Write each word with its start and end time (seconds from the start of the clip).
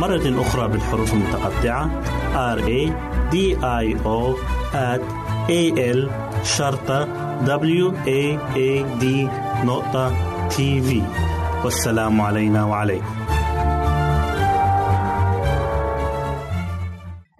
مرة 0.00 0.40
أخرى 0.40 0.68
بالحروف 0.68 1.14
المتقطعة. 1.14 2.02
R 2.56 2.60
A 2.60 2.82
D 3.32 3.36
I 3.62 3.86
O 4.04 4.36
at 4.72 5.02
A 5.48 5.62
L 5.96 6.10
شرطة 6.44 7.04
W 7.44 7.92
A 8.06 8.38
A 8.56 9.00
D 9.02 9.04
نقطة 9.64 10.14
تي 10.48 10.80
في 10.82 11.02
والسلام 11.64 12.20
علينا 12.20 12.64
وعليكم. 12.64 13.04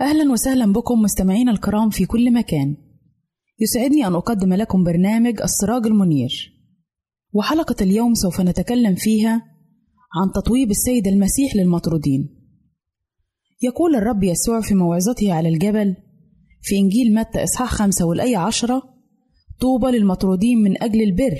أهلا 0.00 0.32
وسهلا 0.32 0.72
بكم 0.72 1.02
مستمعينا 1.02 1.52
الكرام 1.52 1.90
في 1.90 2.06
كل 2.06 2.32
مكان. 2.32 2.76
يسعدني 3.60 4.06
أن 4.06 4.14
أقدم 4.14 4.54
لكم 4.54 4.84
برنامج 4.84 5.42
السراج 5.42 5.86
المنير. 5.86 6.30
وحلقة 7.32 7.76
اليوم 7.80 8.14
سوف 8.14 8.40
نتكلم 8.40 8.94
فيها 8.94 9.42
عن 10.14 10.32
تطويب 10.34 10.70
السيد 10.70 11.06
المسيح 11.06 11.56
للمطرودين. 11.56 12.39
يقول 13.62 13.96
الرب 13.96 14.24
يسوع 14.24 14.60
في 14.60 14.74
موعظته 14.74 15.32
على 15.32 15.48
الجبل 15.48 15.96
في 16.62 16.78
إنجيل 16.78 17.14
متى 17.14 17.44
إصحاح 17.44 17.70
خمسة 17.70 18.06
والآية 18.06 18.36
عشرة 18.36 18.82
طوبى 19.60 19.98
للمطرودين 19.98 20.58
من 20.58 20.82
أجل 20.82 21.02
البر 21.02 21.38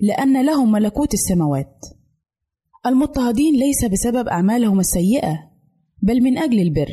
لأن 0.00 0.46
لهم 0.46 0.72
ملكوت 0.72 1.14
السماوات. 1.14 1.80
المضطهدين 2.86 3.54
ليس 3.54 3.84
بسبب 3.84 4.28
أعمالهم 4.28 4.80
السيئة 4.80 5.38
بل 6.02 6.20
من 6.22 6.38
أجل 6.38 6.60
البر 6.60 6.92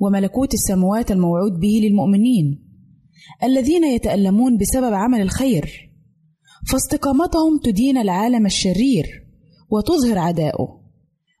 وملكوت 0.00 0.54
السماوات 0.54 1.10
الموعود 1.10 1.52
به 1.60 1.80
للمؤمنين 1.82 2.62
الذين 3.42 3.84
يتألمون 3.84 4.58
بسبب 4.58 4.94
عمل 4.94 5.20
الخير 5.20 5.92
فاستقامتهم 6.66 7.58
تدين 7.64 7.98
العالم 7.98 8.46
الشرير 8.46 9.06
وتظهر 9.70 10.18
عداؤه. 10.18 10.75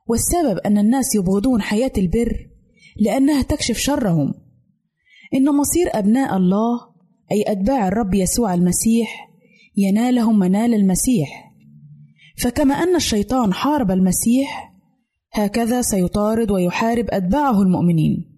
والسبب 0.08 0.58
أن 0.58 0.78
الناس 0.78 1.14
يبغضون 1.14 1.62
حياة 1.62 1.92
البر 1.98 2.48
لأنها 3.00 3.42
تكشف 3.42 3.76
شرهم. 3.76 4.34
إن 5.34 5.44
مصير 5.44 5.86
أبناء 5.98 6.36
الله 6.36 6.80
أي 7.32 7.44
أتباع 7.46 7.88
الرب 7.88 8.14
يسوع 8.14 8.54
المسيح 8.54 9.30
ينالهم 9.76 10.38
منال 10.38 10.74
المسيح. 10.74 11.52
فكما 12.38 12.74
أن 12.74 12.96
الشيطان 12.96 13.52
حارب 13.52 13.90
المسيح 13.90 14.74
هكذا 15.32 15.82
سيطارد 15.82 16.50
ويحارب 16.50 17.06
أتباعه 17.10 17.62
المؤمنين. 17.62 18.32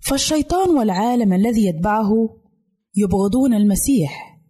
فالشيطان 0.00 0.76
والعالم 0.76 1.32
الذي 1.32 1.66
يتبعه 1.66 2.10
يبغضون 2.96 3.54
المسيح 3.54 4.40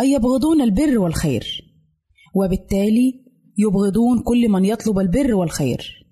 أي 0.00 0.12
يبغضون 0.12 0.60
البر 0.60 0.98
والخير. 0.98 1.74
وبالتالي 2.34 3.29
يبغضون 3.66 4.22
كل 4.22 4.48
من 4.48 4.64
يطلب 4.64 4.98
البر 4.98 5.34
والخير 5.34 6.06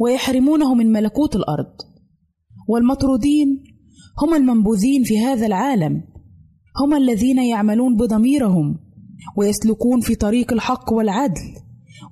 ويحرمونه 0.00 0.74
من 0.74 0.92
ملكوت 0.92 1.36
الأرض. 1.36 1.72
والمطرودين 2.68 3.64
هم 4.22 4.34
المنبوذين 4.34 5.04
في 5.04 5.18
هذا 5.18 5.46
العالم 5.46 6.02
هم 6.82 6.94
الذين 6.94 7.38
يعملون 7.38 7.96
بضميرهم 7.96 8.78
ويسلكون 9.36 10.00
في 10.00 10.14
طريق 10.14 10.52
الحق 10.52 10.92
والعدل 10.92 11.42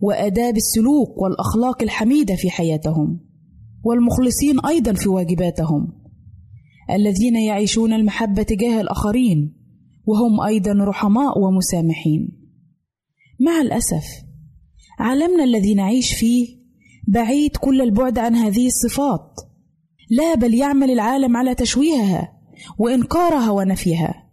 وآداب 0.01 0.57
السلوك 0.57 1.23
والأخلاق 1.23 1.83
الحميدة 1.83 2.35
في 2.37 2.51
حياتهم 2.51 3.21
والمخلصين 3.85 4.61
أيضا 4.67 4.93
في 4.93 5.09
واجباتهم. 5.09 5.93
الذين 6.91 7.37
يعيشون 7.37 7.93
المحبة 7.93 8.43
تجاه 8.43 8.81
الآخرين 8.81 9.57
وهم 10.07 10.41
أيضا 10.41 10.73
رحماء 10.73 11.39
ومسامحين. 11.39 12.29
مع 13.41 13.61
الأسف 13.61 14.05
عالمنا 14.99 15.45
الذي 15.45 15.75
نعيش 15.75 16.15
فيه 16.15 16.65
بعيد 17.09 17.57
كل 17.57 17.81
البعد 17.81 18.19
عن 18.19 18.35
هذه 18.35 18.67
الصفات. 18.67 19.41
لا 20.11 20.35
بل 20.35 20.55
يعمل 20.55 20.91
العالم 20.91 21.37
على 21.37 21.55
تشويهها 21.55 22.33
وإنكارها 22.79 23.51
ونفيها. 23.51 24.31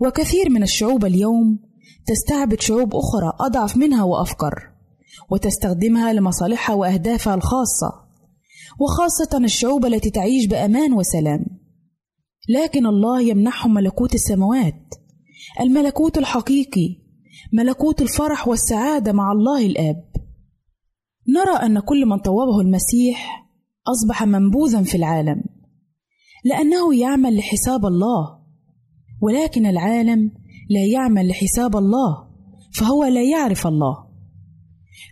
وكثير 0.00 0.50
من 0.50 0.62
الشعوب 0.62 1.04
اليوم 1.04 1.58
تستعبد 2.06 2.60
شعوب 2.60 2.94
أخرى 2.96 3.32
أضعف 3.40 3.76
منها 3.76 4.02
وأفقر 4.02 4.54
وتستخدمها 5.30 6.12
لمصالحها 6.12 6.74
وأهدافها 6.76 7.34
الخاصة 7.34 7.92
وخاصة 8.80 9.44
الشعوب 9.44 9.86
التي 9.86 10.10
تعيش 10.10 10.46
بأمان 10.46 10.92
وسلام. 10.92 11.46
لكن 12.48 12.86
الله 12.86 13.22
يمنحهم 13.22 13.74
ملكوت 13.74 14.14
السماوات 14.14 14.94
الملكوت 15.60 16.18
الحقيقي 16.18 17.03
ملكوت 17.52 18.02
الفرح 18.02 18.48
والسعادة 18.48 19.12
مع 19.12 19.32
الله 19.32 19.66
الآب. 19.66 20.04
نرى 21.28 21.66
أن 21.66 21.80
كل 21.80 22.06
من 22.06 22.18
طوبه 22.18 22.60
المسيح 22.60 23.46
أصبح 23.88 24.22
منبوذا 24.22 24.82
في 24.82 24.94
العالم 24.94 25.44
لأنه 26.44 26.98
يعمل 26.98 27.36
لحساب 27.36 27.86
الله. 27.86 28.38
ولكن 29.22 29.66
العالم 29.66 30.30
لا 30.70 30.84
يعمل 30.84 31.28
لحساب 31.28 31.76
الله 31.76 32.28
فهو 32.74 33.04
لا 33.04 33.22
يعرف 33.22 33.66
الله. 33.66 34.04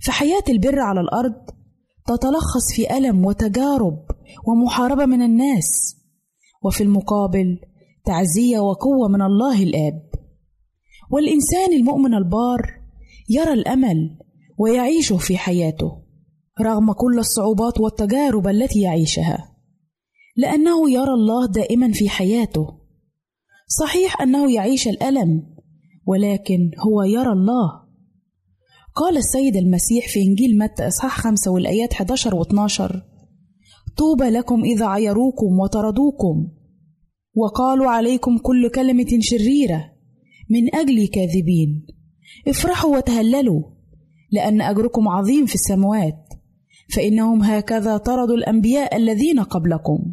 فحياة 0.07 0.45
البر 0.49 0.81
على 0.81 1.01
الأرض 1.01 1.35
تتلخص 2.07 2.73
في 2.75 2.97
ألم 2.97 3.25
وتجارب 3.25 3.99
ومحاربة 4.47 5.07
من 5.07 5.23
الناس 5.23 5.97
وفي 6.65 6.83
المقابل 6.83 7.59
تعزية 8.05 8.59
وقوة 8.59 9.09
من 9.09 9.23
الله 9.23 9.63
الآب. 9.63 10.12
والإنسان 11.13 11.73
المؤمن 11.73 12.15
البار 12.15 12.81
يرى 13.29 13.53
الأمل 13.53 14.19
ويعيشه 14.59 15.17
في 15.17 15.39
حياته 15.39 16.03
رغم 16.61 16.93
كل 16.93 17.19
الصعوبات 17.19 17.81
والتجارب 17.81 18.49
التي 18.49 18.81
يعيشها. 18.81 19.57
لأنه 20.37 20.91
يرى 20.91 21.11
الله 21.15 21.47
دائما 21.47 21.93
في 21.93 22.09
حياته. 22.09 22.67
صحيح 23.81 24.21
أنه 24.23 24.55
يعيش 24.55 24.89
الألم 24.89 25.43
ولكن 26.07 26.71
هو 26.87 27.03
يرى 27.03 27.33
الله. 27.33 27.83
قال 28.95 29.17
السيد 29.17 29.57
المسيح 29.57 30.09
في 30.09 30.23
إنجيل 30.23 30.59
متى 30.59 30.89
إصحاح 30.89 31.21
خمسة 31.21 31.51
والآيات 31.51 31.93
11 31.93 32.35
و 32.35 32.43
12 32.43 33.03
طوبى 33.97 34.25
لكم 34.25 34.65
إذا 34.65 34.87
عيروكم 34.87 35.59
وطردوكم 35.61 36.49
وقالوا 37.35 37.91
عليكم 37.91 38.39
كل 38.39 38.71
كلمة 38.71 39.19
شريرة. 39.21 39.92
من 40.53 40.75
أجل 40.75 41.09
كاذبين 41.09 41.87
افرحوا 42.49 42.97
وتهللوا 42.97 43.63
لأن 44.31 44.61
أجركم 44.61 45.09
عظيم 45.09 45.47
في 45.47 45.55
السماوات 45.55 46.29
فإنهم 46.95 47.43
هكذا 47.43 47.97
طردوا 47.97 48.37
الأنبياء 48.37 48.97
الذين 48.97 49.41
قبلكم. 49.41 50.13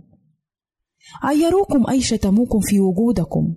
عيروكم 1.23 1.89
أي 1.89 2.01
شتموكم 2.01 2.59
في 2.59 2.79
وجودكم 2.79 3.55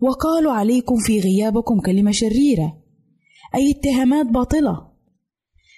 وقالوا 0.00 0.52
عليكم 0.52 0.96
في 0.96 1.20
غيابكم 1.20 1.80
كلمة 1.80 2.10
شريرة 2.10 2.82
أي 3.54 3.70
اتهامات 3.70 4.26
باطلة. 4.26 4.88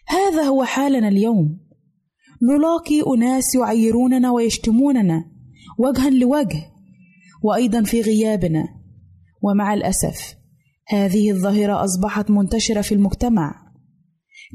هذا 0.07 0.43
هو 0.43 0.65
حالنا 0.65 1.09
اليوم. 1.09 1.59
نلاقي 2.43 3.15
أناس 3.15 3.55
يعيروننا 3.55 4.31
ويشتموننا 4.31 5.25
وجها 5.79 6.11
لوجه 6.11 6.63
وأيضا 7.43 7.83
في 7.83 8.01
غيابنا. 8.01 8.78
ومع 9.43 9.75
الأسف 9.75 10.37
هذه 10.89 11.31
الظاهرة 11.31 11.85
أصبحت 11.85 12.31
منتشرة 12.31 12.81
في 12.81 12.95
المجتمع. 12.95 13.55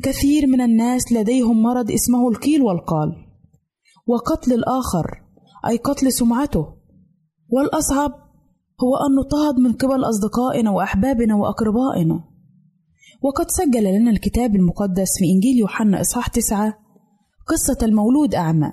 كثير 0.03 0.47
من 0.47 0.61
الناس 0.61 1.11
لديهم 1.11 1.63
مرض 1.63 1.91
اسمه 1.91 2.29
القيل 2.29 2.61
والقال 2.61 3.15
وقتل 4.07 4.53
الآخر 4.53 5.21
أي 5.67 5.77
قتل 5.77 6.11
سمعته. 6.11 6.65
والأصعب 7.49 8.11
هو 8.83 8.95
أن 8.95 9.15
نضطهد 9.15 9.59
من 9.59 9.73
قبل 9.73 10.09
أصدقائنا 10.09 10.71
وأحبابنا 10.71 11.35
وأقربائنا. 11.35 12.23
وقد 13.21 13.45
سجل 13.49 13.83
لنا 13.83 14.11
الكتاب 14.11 14.55
المقدس 14.55 15.09
في 15.19 15.25
إنجيل 15.25 15.57
يوحنا 15.57 16.01
إصحاح 16.01 16.27
تسعة 16.27 16.73
قصة 17.47 17.85
المولود 17.85 18.35
أعمى 18.35 18.71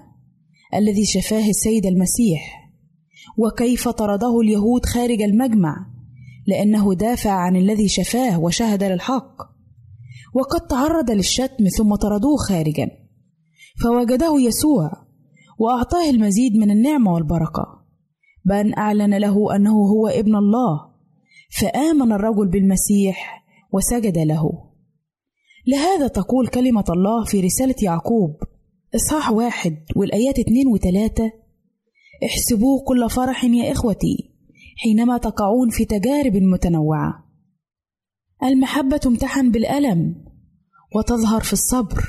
الذي 0.75 1.05
شفاه 1.05 1.49
السيد 1.49 1.87
المسيح. 1.87 2.71
وكيف 3.39 3.89
طرده 3.89 4.41
اليهود 4.41 4.87
خارج 4.87 5.23
المجمع 5.23 5.90
لأنه 6.51 6.95
دافع 6.95 7.31
عن 7.31 7.57
الذي 7.57 7.89
شفاه 7.89 8.41
وشهد 8.41 8.83
للحق. 8.83 9.37
وقد 10.35 10.67
تعرض 10.67 11.11
للشتم 11.11 11.65
ثم 11.79 11.95
طردوه 11.95 12.37
خارجا. 12.49 12.91
فوجده 13.83 14.35
يسوع 14.41 14.91
وأعطاه 15.59 16.11
المزيد 16.11 16.57
من 16.57 16.71
النعمة 16.71 17.13
والبركة. 17.13 17.81
بأن 18.45 18.75
أعلن 18.79 19.15
له 19.15 19.57
أنه 19.57 19.73
هو 19.73 20.07
ابن 20.09 20.37
الله 20.37 20.91
فآمن 21.61 22.13
الرجل 22.13 22.49
بالمسيح 22.49 23.45
وسجد 23.73 24.19
له. 24.19 24.71
لهذا 25.67 26.09
تقول 26.09 26.47
كلمة 26.47 26.85
الله 26.91 27.25
في 27.25 27.41
رسالة 27.41 27.75
يعقوب 27.83 28.37
إصحاح 28.95 29.31
واحد 29.31 29.77
والآيات 29.97 30.39
اتنين 30.39 30.67
وتلاتة 30.67 31.33
احسبوه 32.25 32.85
كل 32.85 33.11
فرح 33.11 33.45
يا 33.45 33.73
إخوتي 33.73 34.30
حينما 34.83 35.19
تقعون 35.19 35.71
في 35.71 35.85
تجارب 35.85 36.37
متنوعة. 36.37 37.25
المحبة 38.43 38.97
تمتحن 38.97 39.51
بالألم 39.51 40.25
وتظهر 40.97 41.41
في 41.41 41.53
الصبر. 41.53 42.05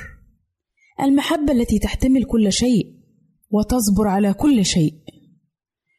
المحبة 1.00 1.52
التي 1.52 1.78
تحتمل 1.78 2.24
كل 2.24 2.52
شيء 2.52 2.86
وتصبر 3.50 4.08
على 4.08 4.34
كل 4.34 4.64
شيء. 4.64 4.94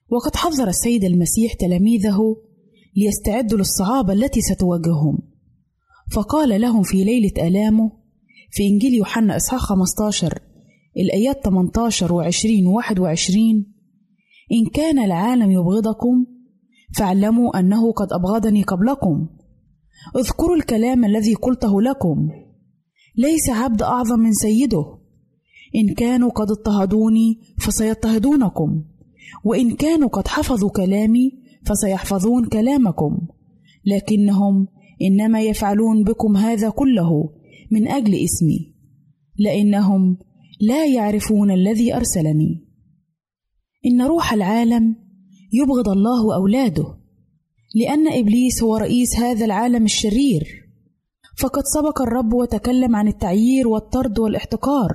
وقد 0.10 0.36
حذر 0.36 0.68
السيد 0.68 1.04
المسيح 1.04 1.54
تلاميذه 1.54 2.36
ليستعدوا 2.98 3.58
للصعابة 3.58 4.14
التي 4.14 4.42
ستواجههم. 4.42 5.18
فقال 6.12 6.62
لهم 6.62 6.84
في 6.84 7.04
ليلة 7.04 7.48
آلامه 7.48 7.92
في 8.52 8.68
إنجيل 8.68 8.94
يوحنا 8.94 9.38
إصحاح 9.38 9.62
15 9.62 10.40
الآيات 10.98 11.44
18 11.44 12.08
و20 12.08 12.66
و21 12.66 13.38
إن 14.52 14.66
كان 14.74 15.00
العالم 15.00 15.52
يبغضكم 15.52 16.26
فاعلموا 16.98 17.60
أنه 17.60 17.92
قد 17.92 18.08
أبغضني 18.14 18.64
قبلكم. 18.64 19.28
اذكروا 20.18 20.56
الكلام 20.56 21.06
الذي 21.06 21.34
قلته 21.34 21.82
لكم. 21.82 22.30
ليس 23.18 23.50
عبد 23.50 23.82
أعظم 23.82 24.20
من 24.20 24.34
سيده. 24.34 24.86
إن 25.76 25.94
كانوا 25.94 26.30
قد 26.30 26.52
اضطهدوني 26.52 27.40
فسيضطهدونكم. 27.60 28.84
وإن 29.46 29.76
كانوا 29.76 30.10
قد 30.10 30.28
حفظوا 30.28 30.70
كلامي 30.70 31.32
فسيحفظون 31.66 32.46
كلامكم. 32.46 33.28
لكنهم 33.86 34.68
إنما 35.02 35.42
يفعلون 35.42 36.04
بكم 36.04 36.38
هذا 36.38 36.70
كله 36.70 37.30
من 37.72 37.88
أجل 37.88 38.16
اسمي. 38.16 38.74
لأنهم 39.40 40.18
لا 40.62 40.86
يعرفون 40.86 41.52
الذي 41.52 41.96
أرسلني. 41.96 42.68
إن 43.86 44.02
روح 44.02 44.34
العالم 44.34 45.03
يبغض 45.54 45.90
الله 45.90 46.36
أولاده 46.36 46.98
لأن 47.76 48.08
إبليس 48.08 48.64
هو 48.64 48.78
رئيس 48.78 49.20
هذا 49.20 49.46
العالم 49.46 49.86
الشرير. 49.86 50.64
فقد 51.38 51.64
سبق 51.66 52.02
الرب 52.02 52.34
وتكلم 52.34 52.96
عن 52.96 53.08
التعيير 53.08 53.68
والطرد 53.68 54.20
والاحتقار 54.20 54.92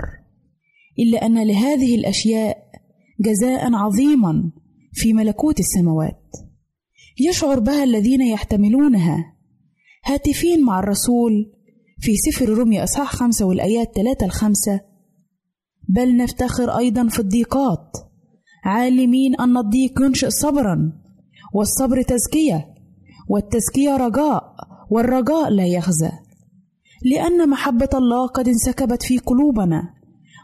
إلا 0.98 1.26
أن 1.26 1.46
لهذه 1.46 1.94
الأشياء 1.94 2.58
جزاء 3.20 3.74
عظيما 3.74 4.50
في 4.92 5.12
ملكوت 5.12 5.60
السماوات. 5.60 6.22
يشعر 7.20 7.60
بها 7.60 7.84
الذين 7.84 8.20
يحتملونها 8.20 9.36
هاتفين 10.04 10.64
مع 10.64 10.78
الرسول 10.80 11.52
في 12.00 12.16
سفر 12.16 12.48
رمي 12.48 12.84
أصحاح 12.84 13.12
خمسة 13.12 13.46
والآيات 13.46 13.94
ثلاثة 13.94 14.26
الخمسة. 14.26 14.80
بل 15.88 16.16
نفتخر 16.16 16.78
أيضا 16.78 17.08
في 17.08 17.18
الضيقات 17.18 18.07
عالمين 18.68 19.40
أن 19.40 19.56
الضيق 19.56 20.02
ينشئ 20.02 20.30
صبرا 20.30 20.92
والصبر 21.54 22.02
تزكية 22.02 22.74
والتزكية 23.28 23.96
رجاء 23.96 24.54
والرجاء 24.90 25.50
لا 25.50 25.66
يخزى. 25.66 26.10
لأن 27.04 27.48
محبة 27.48 27.88
الله 27.94 28.26
قد 28.26 28.48
انسكبت 28.48 29.02
في 29.02 29.18
قلوبنا 29.18 29.94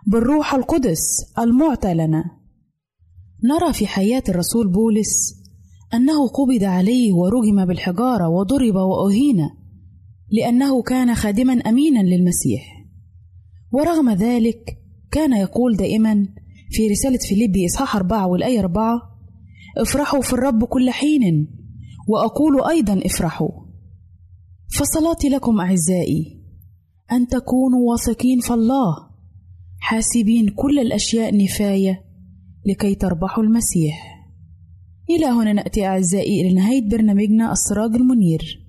بالروح 0.06 0.54
القدس 0.54 1.00
المعطى 1.38 1.94
لنا. 1.94 2.24
نرى 3.44 3.72
في 3.72 3.86
حياة 3.86 4.22
الرسول 4.28 4.72
بولس 4.72 5.34
أنه 5.94 6.28
قبض 6.28 6.64
عليه 6.64 7.12
ورجم 7.12 7.64
بالحجارة 7.64 8.28
وضرب 8.28 8.74
وأهين 8.74 9.50
لأنه 10.30 10.82
كان 10.82 11.14
خادما 11.14 11.52
أمينا 11.52 12.00
للمسيح. 12.00 12.84
ورغم 13.72 14.10
ذلك 14.10 14.78
كان 15.10 15.32
يقول 15.32 15.76
دائما 15.76 16.26
في 16.74 16.88
رسالة 16.88 17.18
فيليبي 17.28 17.66
إصحاح 17.66 17.96
أربعة 17.96 18.26
والآية 18.26 18.60
أربعة 18.60 19.00
افرحوا 19.78 20.20
في 20.20 20.32
الرب 20.32 20.64
كل 20.64 20.90
حين 20.90 21.48
وأقول 22.08 22.64
أيضا 22.70 23.00
افرحوا. 23.06 23.50
فصلاتي 24.78 25.28
لكم 25.28 25.60
أعزائي 25.60 26.40
أن 27.12 27.26
تكونوا 27.26 27.90
واثقين 27.90 28.40
في 28.40 28.54
الله 28.54 28.96
حاسبين 29.80 30.48
كل 30.48 30.78
الأشياء 30.78 31.36
نفاية 31.44 32.04
لكي 32.66 32.94
تربحوا 32.94 33.44
المسيح. 33.44 34.24
إلى 35.10 35.26
هنا 35.26 35.52
نأتي 35.52 35.86
أعزائي 35.86 36.40
إلى 36.40 36.54
نهاية 36.54 36.88
برنامجنا 36.88 37.52
السراج 37.52 37.94
المنير. 37.94 38.64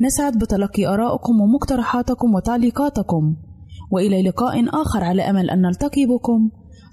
نسعد 0.00 0.38
بتلقي 0.38 0.86
آرائكم 0.86 1.40
ومقترحاتكم 1.40 2.34
وتعليقاتكم 2.34 3.36
وإلى 3.90 4.22
لقاء 4.22 4.82
آخر 4.82 5.04
على 5.04 5.22
أمل 5.22 5.50
أن 5.50 5.60
نلتقي 5.62 6.06
بكم. 6.06 6.50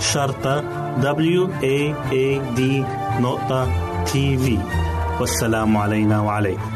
شرطة 0.00 0.60
W 1.00 1.48
A 1.62 1.94
A 2.12 2.40
D 2.56 2.60
نقطة 3.20 3.68
تي 4.04 4.38
في 4.38 4.58
والسلام 5.20 5.76
علينا 5.76 6.20
وعليكم. 6.20 6.70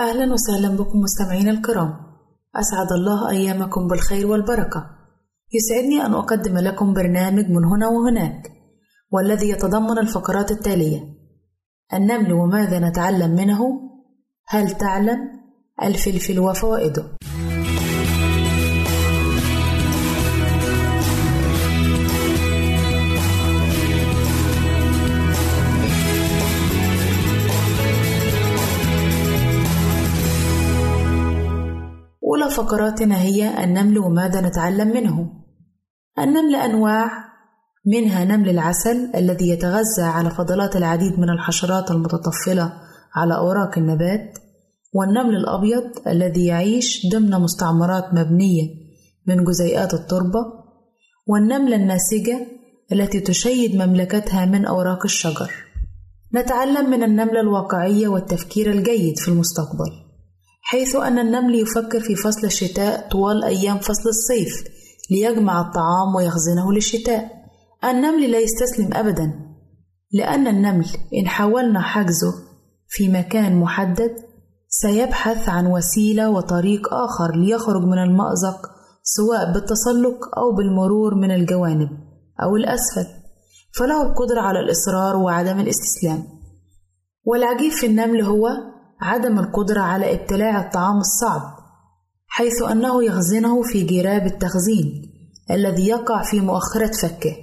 أهلا 0.00 0.32
وسهلا 0.32 0.76
بكم 0.76 0.98
مستمعينا 0.98 1.50
الكرام. 1.50 2.11
أسعد 2.56 2.92
الله 2.92 3.30
أيامكم 3.30 3.88
بالخير 3.88 4.26
والبركة. 4.26 4.86
يسعدني 5.52 6.06
أن 6.06 6.12
أقدم 6.12 6.58
لكم 6.58 6.94
برنامج 6.94 7.44
من 7.48 7.64
هنا 7.64 7.88
وهناك 7.88 8.52
والذي 9.10 9.48
يتضمن 9.48 9.98
الفقرات 9.98 10.50
التالية. 10.50 11.00
النمل 11.94 12.32
وماذا 12.32 12.78
نتعلم 12.78 13.30
منه؟ 13.30 13.80
هل 14.48 14.70
تعلم؟ 14.70 15.18
الفلفل 15.82 16.38
وفوائده. 16.40 17.04
فقراتنا 32.62 33.22
هي 33.22 33.64
النمل 33.64 33.98
وماذا 33.98 34.40
نتعلم 34.40 34.88
منه. 34.88 35.32
النمل 36.18 36.54
أنواع 36.54 37.10
منها 37.86 38.24
نمل 38.24 38.48
العسل 38.48 39.10
الذي 39.14 39.48
يتغذى 39.48 40.02
على 40.02 40.30
فضلات 40.30 40.76
العديد 40.76 41.18
من 41.18 41.30
الحشرات 41.30 41.90
المتطفلة 41.90 42.72
على 43.14 43.36
أوراق 43.36 43.78
النبات 43.78 44.38
والنمل 44.94 45.36
الأبيض 45.36 46.08
الذي 46.08 46.46
يعيش 46.46 47.06
ضمن 47.12 47.30
مستعمرات 47.30 48.04
مبنية 48.14 48.68
من 49.26 49.44
جزيئات 49.44 49.94
التربة 49.94 50.40
والنملة 51.26 51.76
الناسجة 51.76 52.46
التي 52.92 53.20
تشيد 53.20 53.76
مملكتها 53.76 54.44
من 54.46 54.66
أوراق 54.66 55.04
الشجر. 55.04 55.52
نتعلم 56.34 56.90
من 56.90 57.02
النملة 57.02 57.40
الواقعية 57.40 58.08
والتفكير 58.08 58.70
الجيد 58.70 59.18
في 59.18 59.28
المستقبل. 59.28 60.01
حيث 60.64 60.96
أن 60.96 61.18
النمل 61.18 61.54
يفكر 61.54 62.00
في 62.00 62.16
فصل 62.16 62.46
الشتاء 62.46 63.08
طوال 63.08 63.44
أيام 63.44 63.78
فصل 63.78 64.08
الصيف 64.08 64.64
ليجمع 65.10 65.60
الطعام 65.60 66.14
ويخزنه 66.16 66.72
للشتاء. 66.72 67.30
النمل 67.84 68.30
لا 68.30 68.38
يستسلم 68.38 68.94
أبدا، 68.94 69.32
لأن 70.12 70.46
النمل 70.46 70.86
إن 71.20 71.28
حاولنا 71.28 71.80
حجزه 71.80 72.32
في 72.88 73.08
مكان 73.08 73.60
محدد 73.60 74.16
سيبحث 74.68 75.48
عن 75.48 75.66
وسيلة 75.66 76.30
وطريق 76.30 76.94
آخر 76.94 77.36
ليخرج 77.36 77.82
من 77.82 77.98
المأزق 77.98 78.70
سواء 79.02 79.52
بالتسلق 79.52 80.38
أو 80.38 80.56
بالمرور 80.56 81.14
من 81.14 81.30
الجوانب 81.30 81.88
أو 82.42 82.56
الأسفل، 82.56 83.06
فله 83.78 84.02
القدرة 84.02 84.40
على 84.40 84.60
الإصرار 84.60 85.16
وعدم 85.16 85.60
الاستسلام. 85.60 86.24
والعجيب 87.24 87.72
في 87.72 87.86
النمل 87.86 88.22
هو 88.22 88.48
عدم 89.02 89.38
القدرة 89.38 89.80
على 89.80 90.14
ابتلاع 90.14 90.60
الطعام 90.60 90.98
الصعب 90.98 91.42
حيث 92.26 92.62
أنه 92.62 93.04
يخزنه 93.04 93.62
في 93.62 93.82
جراب 93.82 94.26
التخزين 94.26 95.12
الذي 95.50 95.88
يقع 95.88 96.22
في 96.22 96.40
مؤخرة 96.40 96.90
فكه 97.02 97.36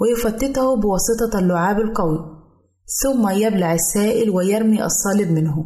ويفتته 0.00 0.76
بواسطة 0.76 1.38
اللعاب 1.38 1.80
القوي 1.80 2.34
ثم 3.02 3.28
يبلع 3.28 3.74
السائل 3.74 4.30
ويرمي 4.30 4.84
الصالب 4.84 5.30
منه. 5.30 5.64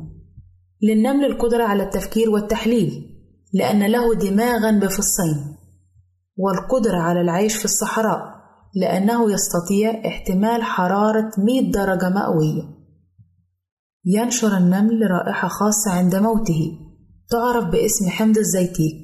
للنمل 0.82 1.24
القدرة 1.24 1.64
على 1.64 1.82
التفكير 1.82 2.30
والتحليل 2.30 3.18
لأن 3.54 3.86
له 3.86 4.14
دماغا 4.14 4.70
بفصين 4.70 5.56
والقدرة 6.36 6.98
على 6.98 7.20
العيش 7.20 7.56
في 7.56 7.64
الصحراء 7.64 8.38
لأنه 8.74 9.32
يستطيع 9.32 10.02
احتمال 10.06 10.62
حرارة 10.62 11.30
100 11.38 11.72
درجة 11.72 12.08
مئوية. 12.08 12.77
ينشر 14.04 14.56
النمل 14.56 15.10
رائحة 15.10 15.48
خاصة 15.48 15.90
عند 15.90 16.16
موته. 16.16 16.78
تعرف 17.30 17.64
باسم 17.64 18.08
حمض 18.08 18.38
الزيتيك 18.38 18.94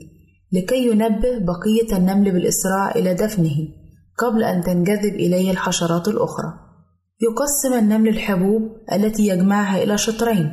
لكي 0.52 0.86
ينبه 0.86 1.38
بقية 1.38 1.96
النمل 1.98 2.32
بالإسراع 2.32 2.90
إلى 2.90 3.14
دفنه 3.14 3.56
قبل 4.18 4.44
أن 4.44 4.62
تنجذب 4.62 5.14
إليه 5.14 5.50
الحشرات 5.50 6.08
الأخرى. 6.08 6.52
يقسم 7.22 7.78
النمل 7.78 8.08
الحبوب 8.08 8.62
التي 8.92 9.28
يجمعها 9.28 9.82
إلى 9.82 9.98
شطرين 9.98 10.50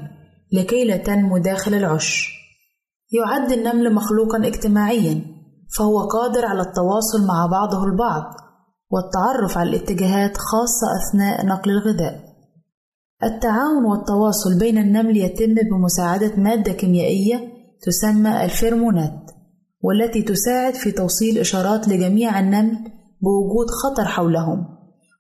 لكي 0.54 0.86
لا 0.86 0.98
تنمو 0.98 1.38
داخل 1.38 1.74
العش. 1.74 2.30
يعد 3.12 3.52
النمل 3.52 3.94
مخلوقا 3.94 4.48
اجتماعيا 4.48 5.22
فهو 5.78 6.00
قادر 6.00 6.46
على 6.46 6.62
التواصل 6.62 7.28
مع 7.28 7.46
بعضه 7.52 7.86
البعض 7.86 8.24
والتعرف 8.92 9.58
على 9.58 9.70
الاتجاهات 9.70 10.38
خاصة 10.38 10.88
أثناء 11.00 11.46
نقل 11.46 11.72
الغذاء. 11.72 12.31
التعاون 13.24 13.86
والتواصل 13.86 14.60
بين 14.60 14.78
النمل 14.78 15.18
يتم 15.18 15.56
بمساعدة 15.72 16.32
مادة 16.38 16.72
كيميائية 16.72 17.38
تسمى 17.82 18.46
الفيرمونات 18.46 19.32
والتي 19.82 20.22
تساعد 20.22 20.74
في 20.74 20.92
توصيل 20.92 21.38
إشارات 21.38 21.88
لجميع 21.88 22.40
النمل 22.40 22.78
بوجود 23.22 23.68
خطر 23.84 24.06
حولهم 24.06 24.66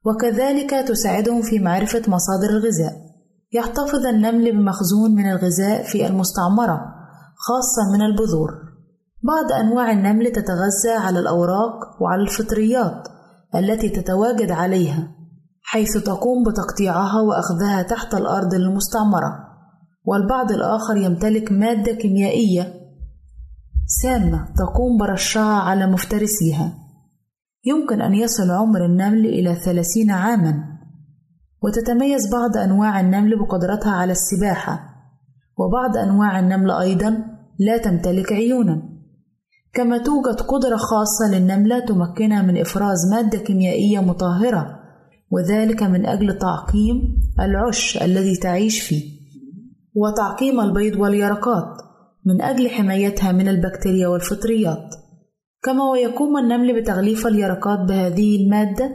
وكذلك 0.06 0.70
تساعدهم 0.88 1.42
في 1.42 1.60
معرفة 1.60 2.02
مصادر 2.08 2.50
الغذاء. 2.50 3.12
يحتفظ 3.54 4.06
النمل 4.06 4.52
بمخزون 4.52 5.12
من 5.16 5.32
الغذاء 5.32 5.84
في 5.84 6.08
المستعمرة 6.08 6.82
خاصة 7.36 7.94
من 7.94 8.02
البذور. 8.02 8.50
بعض 9.24 9.52
أنواع 9.52 9.92
النمل 9.92 10.32
تتغذى 10.32 10.98
على 10.98 11.20
الأوراق 11.20 12.02
وعلى 12.02 12.22
الفطريات 12.22 13.08
التي 13.56 13.90
تتواجد 13.90 14.52
عليها. 14.52 15.20
حيث 15.71 15.97
تقوم 15.97 16.43
بتقطيعها 16.43 17.21
وأخذها 17.21 17.81
تحت 17.81 18.13
الأرض 18.13 18.53
للمستعمرة 18.53 19.31
والبعض 20.05 20.51
الآخر 20.51 20.97
يمتلك 20.97 21.51
مادة 21.51 21.91
كيميائية 21.91 22.73
سامة 24.01 24.45
تقوم 24.57 24.97
برشها 24.99 25.53
على 25.53 25.88
مفترسيها. 25.88 26.73
يمكن 27.65 28.01
أن 28.01 28.13
يصل 28.13 28.51
عمر 28.51 28.86
النمل 28.86 29.25
إلى 29.25 29.55
ثلاثين 29.55 30.12
عامًا 30.12 30.63
وتتميز 31.63 32.21
بعض 32.31 32.57
أنواع 32.57 32.99
النمل 32.99 33.39
بقدرتها 33.39 33.91
على 33.91 34.12
السباحة 34.12 34.79
وبعض 35.57 35.97
أنواع 35.97 36.39
النمل 36.39 36.71
أيضًا 36.71 37.25
لا 37.60 37.77
تمتلك 37.77 38.34
عيونًا. 38.34 38.81
كما 39.73 39.97
توجد 39.97 40.41
قدرة 40.41 40.77
خاصة 40.77 41.31
للنملة 41.31 41.79
تمكنها 41.86 42.41
من 42.41 42.62
إفراز 42.62 43.12
مادة 43.12 43.38
كيميائية 43.38 43.99
مطهرة 43.99 44.81
وذلك 45.32 45.84
من 45.84 46.06
أجل 46.06 46.38
تعقيم 46.38 47.17
العش 47.39 47.98
الذي 48.02 48.36
تعيش 48.36 48.82
فيه. 48.82 49.22
وتعقيم 49.96 50.60
البيض 50.60 51.00
واليرقات 51.00 51.78
من 52.26 52.41
أجل 52.41 52.70
حمايتها 52.70 53.32
من 53.32 53.48
البكتيريا 53.48 54.08
والفطريات. 54.08 54.96
كما 55.63 55.89
ويقوم 55.91 56.38
النمل 56.38 56.82
بتغليف 56.82 57.28
اليرقات 57.28 57.80
بهذه 57.80 58.44
المادة 58.44 58.89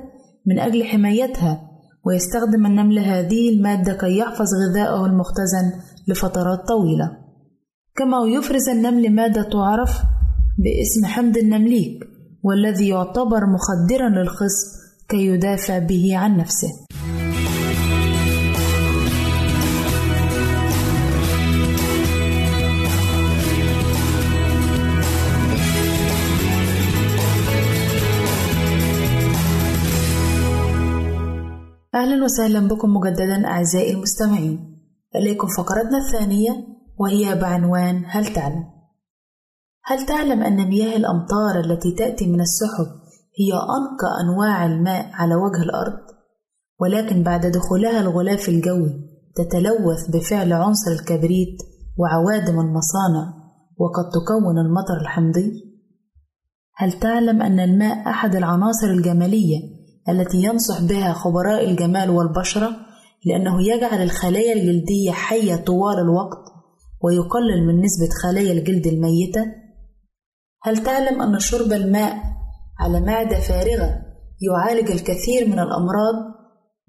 من 0.46 0.58
أجل 0.58 0.84
حمايتها 0.84 1.60
ويستخدم 2.04 2.66
النمل 2.66 2.98
هذه 2.98 3.48
المادة 3.48 3.92
كي 3.92 4.18
يحفظ 4.18 4.46
غذائه 4.68 5.06
المختزن 5.06 5.72
لفترات 6.08 6.68
طويلة. 6.68 7.10
كما 7.96 8.16
يفرز 8.26 8.68
النمل 8.68 9.14
مادة 9.14 9.42
تعرف 9.42 10.02
باسم 10.58 11.06
حمض 11.06 11.36
النمليك 11.36 12.04
والذي 12.42 12.88
يعتبر 12.88 13.40
مخدرا 13.46 14.08
للخصب 14.08 14.85
كي 15.08 15.26
يدافع 15.26 15.78
به 15.78 16.16
عن 16.16 16.36
نفسه 16.36 16.68
أهلا 31.94 32.24
وسهلا 32.24 32.68
بكم 32.68 32.94
مجددا 32.96 33.46
أعزائي 33.46 33.92
المستمعين 33.92 34.78
إليكم 35.16 35.48
فقرتنا 35.56 35.98
الثانية 35.98 36.66
وهي 36.98 37.34
بعنوان 37.34 38.02
هل 38.06 38.26
تعلم؟ 38.26 38.64
هل 39.84 40.06
تعلم 40.06 40.42
أن 40.42 40.68
مياه 40.68 40.96
الأمطار 40.96 41.60
التي 41.60 41.92
تأتي 41.92 42.26
من 42.26 42.40
السحب 42.40 43.05
هي 43.38 43.52
أنقى 43.52 44.20
أنواع 44.24 44.66
الماء 44.66 45.10
على 45.12 45.34
وجه 45.34 45.62
الأرض؟ 45.62 45.98
ولكن 46.80 47.22
بعد 47.22 47.46
دخولها 47.46 48.00
الغلاف 48.00 48.48
الجوي 48.48 49.06
تتلوث 49.36 50.10
بفعل 50.12 50.52
عنصر 50.52 50.90
الكبريت 50.90 51.56
وعوادم 51.98 52.60
المصانع 52.60 53.34
وقد 53.78 54.04
تكون 54.14 54.58
المطر 54.58 55.00
الحمضي؟ 55.00 55.66
هل 56.76 56.92
تعلم 56.92 57.42
أن 57.42 57.60
الماء 57.60 58.08
أحد 58.08 58.36
العناصر 58.36 58.86
الجمالية 58.86 59.58
التي 60.08 60.38
ينصح 60.42 60.82
بها 60.82 61.12
خبراء 61.12 61.70
الجمال 61.70 62.10
والبشرة 62.10 62.70
لأنه 63.26 63.62
يجعل 63.62 64.02
الخلايا 64.02 64.52
الجلدية 64.52 65.12
حية 65.12 65.56
طوال 65.56 65.98
الوقت 65.98 66.52
ويقلل 67.02 67.66
من 67.66 67.80
نسبة 67.80 68.08
خلايا 68.22 68.52
الجلد 68.52 68.86
الميتة؟ 68.86 69.46
هل 70.62 70.82
تعلم 70.84 71.22
أن 71.22 71.38
شرب 71.38 71.72
الماء 71.72 72.35
على 72.78 73.00
معدة 73.00 73.40
فارغة 73.40 74.06
يعالج 74.40 74.90
الكثير 74.90 75.46
من 75.46 75.58
الأمراض 75.58 76.14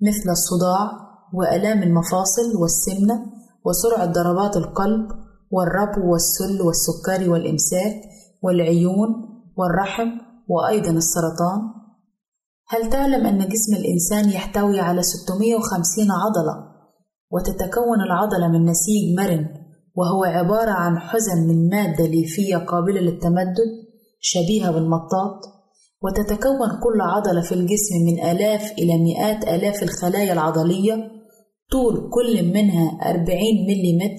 مثل 0.01 0.29
الصداع 0.29 0.91
وآلام 1.33 1.83
المفاصل 1.83 2.55
والسمنة 2.61 3.25
وسرعة 3.65 4.05
ضربات 4.05 4.57
القلب 4.57 5.07
والربو 5.51 6.11
والسل 6.11 6.61
والسكري 6.61 7.29
والإمساك 7.29 8.01
والعيون 8.43 9.09
والرحم 9.57 10.09
وأيضا 10.47 10.91
السرطان؟ 10.91 11.59
هل 12.69 12.89
تعلم 12.89 13.25
أن 13.25 13.37
جسم 13.37 13.75
الإنسان 13.75 14.29
يحتوي 14.29 14.79
على 14.79 15.03
650 15.03 16.11
عضلة 16.11 16.67
وتتكون 17.31 18.01
العضلة 18.01 18.47
من 18.47 18.65
نسيج 18.65 19.17
مرن 19.17 19.47
وهو 19.95 20.23
عبارة 20.23 20.71
عن 20.71 20.99
حزم 20.99 21.47
من 21.47 21.69
مادة 21.69 22.05
ليفية 22.05 22.57
قابلة 22.57 23.01
للتمدد 23.01 23.69
شبيهة 24.19 24.71
بالمطاط 24.71 25.56
وتتكون 26.03 26.69
كل 26.83 27.01
عضلة 27.01 27.41
في 27.41 27.51
الجسم 27.51 27.95
من 28.05 28.23
آلاف 28.31 28.71
إلى 28.71 28.97
مئات 28.97 29.43
آلاف 29.43 29.83
الخلايا 29.83 30.33
العضلية 30.33 31.11
طول 31.71 32.09
كل 32.13 32.53
منها 32.53 32.99
40 33.05 33.25
ملم 33.67 34.15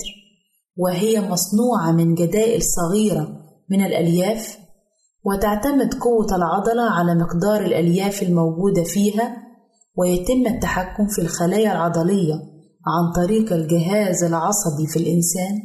وهي 0.77 1.21
مصنوعة 1.21 1.93
من 1.93 2.14
جدائل 2.14 2.62
صغيرة 2.62 3.29
من 3.71 3.85
الألياف 3.85 4.59
وتعتمد 5.25 5.95
قوة 5.95 6.37
العضلة 6.37 6.83
على 6.83 7.14
مقدار 7.14 7.61
الألياف 7.61 8.23
الموجودة 8.23 8.83
فيها 8.85 9.37
ويتم 9.97 10.47
التحكم 10.47 11.07
في 11.07 11.23
الخلايا 11.23 11.73
العضلية 11.73 12.35
عن 12.87 13.12
طريق 13.25 13.53
الجهاز 13.53 14.25
العصبي 14.25 14.87
في 14.87 14.97
الإنسان. 14.97 15.62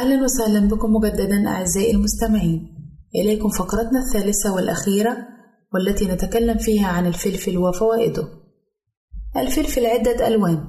أهلا 0.00 0.24
وسهلا 0.24 0.68
بكم 0.68 0.92
مجددا 0.92 1.48
أعزائي 1.48 1.90
المستمعين 1.90 2.68
إليكم 3.14 3.48
فقرتنا 3.48 4.00
الثالثة 4.00 4.54
والأخيرة 4.54 5.16
والتي 5.74 6.04
نتكلم 6.04 6.58
فيها 6.58 6.86
عن 6.88 7.06
الفلفل 7.06 7.58
وفوائده. 7.58 8.28
الفلفل 9.36 9.86
عدة 9.86 10.26
ألوان 10.28 10.64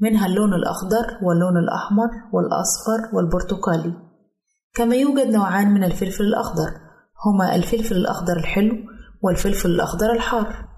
منها 0.00 0.26
اللون 0.26 0.54
الأخضر 0.54 1.06
واللون 1.22 1.56
الأحمر 1.56 2.08
والأصفر 2.32 3.16
والبرتقالي. 3.16 3.94
كما 4.74 4.96
يوجد 4.96 5.26
نوعان 5.26 5.74
من 5.74 5.84
الفلفل 5.84 6.24
الأخضر 6.24 6.70
هما 7.26 7.54
الفلفل 7.54 7.96
الأخضر 7.96 8.36
الحلو 8.36 8.76
والفلفل 9.22 9.70
الأخضر 9.70 10.12
الحار. 10.12 10.68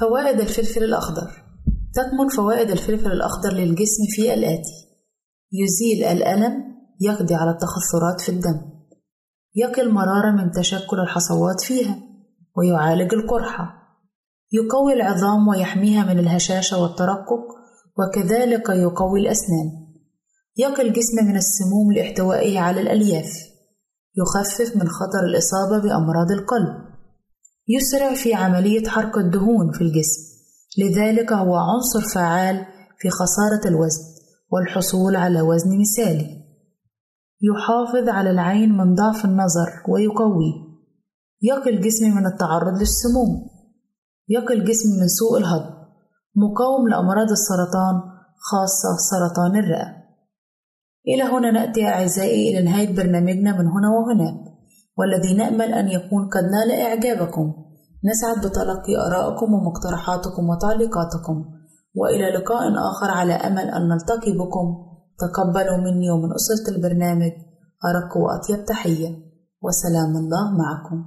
فوائد 0.00 0.40
الفلفل 0.40 0.84
الأخضر 0.84 1.30
تكمن 1.94 2.28
فوائد 2.36 2.70
الفلفل 2.70 3.12
الأخضر 3.12 3.52
للجسم 3.52 4.04
في 4.16 4.34
الآتي: 4.34 4.89
يزيل 5.52 6.04
الألم، 6.04 6.64
يقضي 7.00 7.34
على 7.34 7.50
التخثرات 7.50 8.20
في 8.20 8.28
الدم، 8.28 8.60
يقي 9.54 9.82
المرارة 9.82 10.30
من 10.30 10.50
تشكل 10.50 11.00
الحصوات 11.00 11.60
فيها 11.60 11.98
ويعالج 12.56 13.14
القرحة. 13.14 13.80
يقوي 14.52 14.92
العظام 14.92 15.48
ويحميها 15.48 16.04
من 16.04 16.18
الهشاشة 16.18 16.82
والترقق 16.82 17.44
وكذلك 17.98 18.68
يقوي 18.68 19.20
الأسنان. 19.20 19.70
يقي 20.56 20.82
الجسم 20.82 21.16
من 21.28 21.36
السموم 21.36 21.92
لاحتوائه 21.92 22.58
على 22.58 22.80
الألياف. 22.80 23.30
يخفف 24.16 24.76
من 24.76 24.88
خطر 24.88 25.24
الإصابة 25.24 25.78
بأمراض 25.78 26.30
القلب. 26.30 26.90
يسرع 27.68 28.14
في 28.14 28.34
عملية 28.34 28.88
حرق 28.88 29.18
الدهون 29.18 29.72
في 29.72 29.80
الجسم. 29.80 30.20
لذلك 30.78 31.32
هو 31.32 31.56
عنصر 31.56 32.00
فعال 32.14 32.66
في 32.98 33.10
خسارة 33.10 33.68
الوزن. 33.68 34.19
والحصول 34.52 35.16
على 35.16 35.40
وزن 35.40 35.78
مثالي. 35.80 36.40
يحافظ 37.42 38.08
على 38.08 38.30
العين 38.30 38.76
من 38.76 38.94
ضعف 38.94 39.24
النظر 39.24 39.70
ويقويه 39.88 40.70
يقي 41.42 41.70
الجسم 41.70 42.16
من 42.16 42.26
التعرض 42.26 42.78
للسموم. 42.78 43.50
يقي 44.28 44.54
الجسم 44.54 44.88
من 45.00 45.08
سوء 45.08 45.38
الهضم. 45.38 45.74
مقاوم 46.36 46.88
لأمراض 46.88 47.30
السرطان 47.30 48.00
خاصة 48.50 48.96
سرطان 49.10 49.64
الرئة. 49.64 50.00
إلى 51.08 51.22
هنا 51.22 51.50
نأتي 51.50 51.88
أعزائي 51.88 52.50
إلى 52.50 52.64
نهاية 52.64 52.96
برنامجنا 52.96 53.52
من 53.52 53.66
هنا 53.66 53.88
وهناك 53.90 54.40
والذي 54.98 55.34
نأمل 55.34 55.72
أن 55.74 55.88
يكون 55.88 56.28
قد 56.28 56.44
نال 56.44 56.80
إعجابكم. 56.80 57.54
نسعد 58.04 58.46
بتلقي 58.46 58.96
آرائكم 59.06 59.54
ومقترحاتكم 59.54 60.48
وتعليقاتكم. 60.48 61.59
وإلى 61.94 62.30
لقاء 62.30 62.62
آخر 62.90 63.10
على 63.10 63.32
أمل 63.32 63.70
أن 63.70 63.88
نلتقي 63.88 64.32
بكم. 64.32 64.86
تقبلوا 65.18 65.76
مني 65.76 66.10
ومن 66.10 66.30
أسرة 66.34 66.76
البرنامج. 66.76 67.32
أرق 67.84 68.16
وأطيب 68.16 68.64
تحية. 68.64 69.08
وسلام 69.62 70.16
الله 70.16 70.44
معكم. 70.58 71.06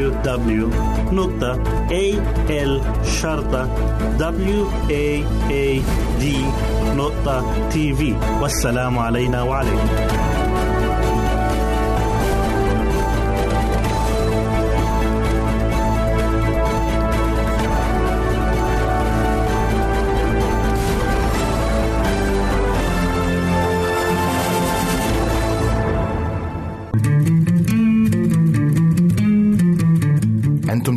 www.al-waad.tv 6.91 8.01
والسلام 8.41 8.99
علينا 8.99 9.41
وعليكم. 9.41 10.40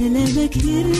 الوعد. 0.00 0.98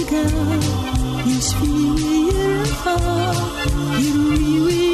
خلي 3.99 4.88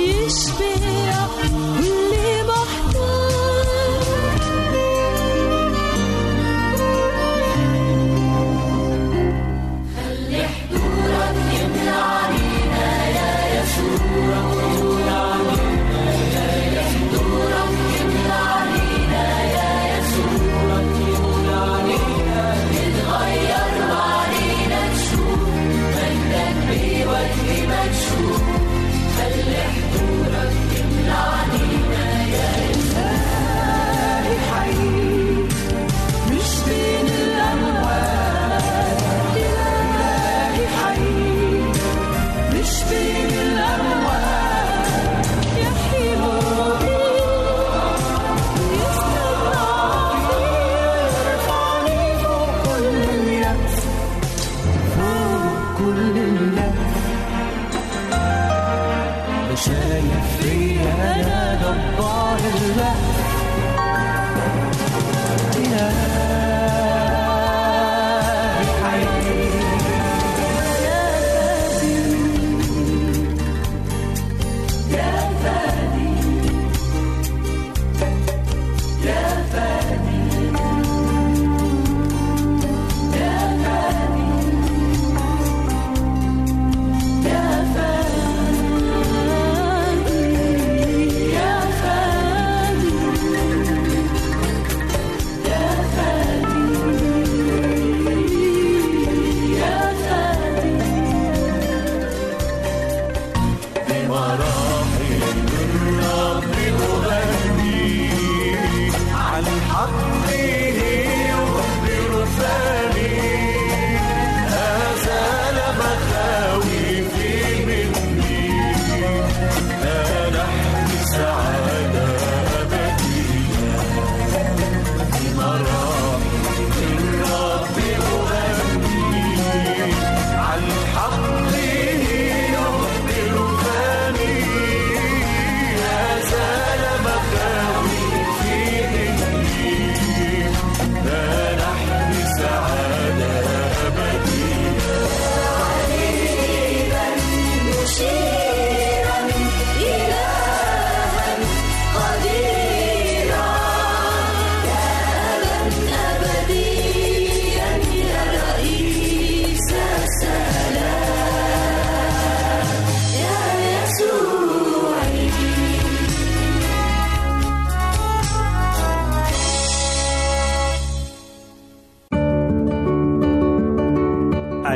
Marão. 104.14 104.73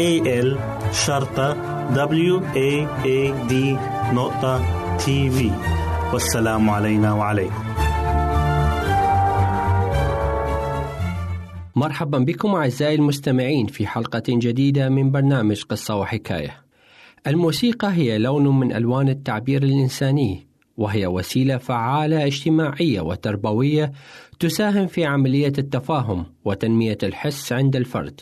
A 0.00 0.20
L 0.24 0.58
شرطة 0.92 1.54
W 1.94 2.40
A 2.40 2.70
A 3.04 3.48
D 3.50 3.54
نقطة 4.14 4.64
تي 4.96 5.30
في 5.30 5.50
والسلام 6.12 6.70
علينا 6.70 7.12
وعليكم. 7.12 7.64
مرحبا 11.76 12.18
بكم 12.18 12.54
أعزائي 12.54 12.94
المستمعين 12.94 13.66
في 13.66 13.86
حلقة 13.86 14.22
جديدة 14.28 14.88
من 14.88 15.10
برنامج 15.10 15.62
قصة 15.62 15.96
وحكاية. 15.96 16.64
الموسيقى 17.26 17.92
هي 17.92 18.18
لون 18.18 18.60
من 18.60 18.72
ألوان 18.72 19.08
التعبير 19.08 19.62
الإنساني، 19.62 20.46
وهي 20.76 21.06
وسيلة 21.06 21.56
فعالة 21.56 22.26
اجتماعية 22.26 23.00
وتربوية 23.00 23.92
تساهم 24.38 24.86
في 24.86 25.04
عملية 25.04 25.52
التفاهم 25.58 26.26
وتنمية 26.44 26.98
الحس 27.02 27.52
عند 27.52 27.76
الفرد، 27.76 28.20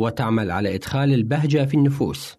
وتعمل 0.00 0.50
على 0.50 0.74
إدخال 0.74 1.12
البهجة 1.12 1.64
في 1.64 1.74
النفوس، 1.74 2.36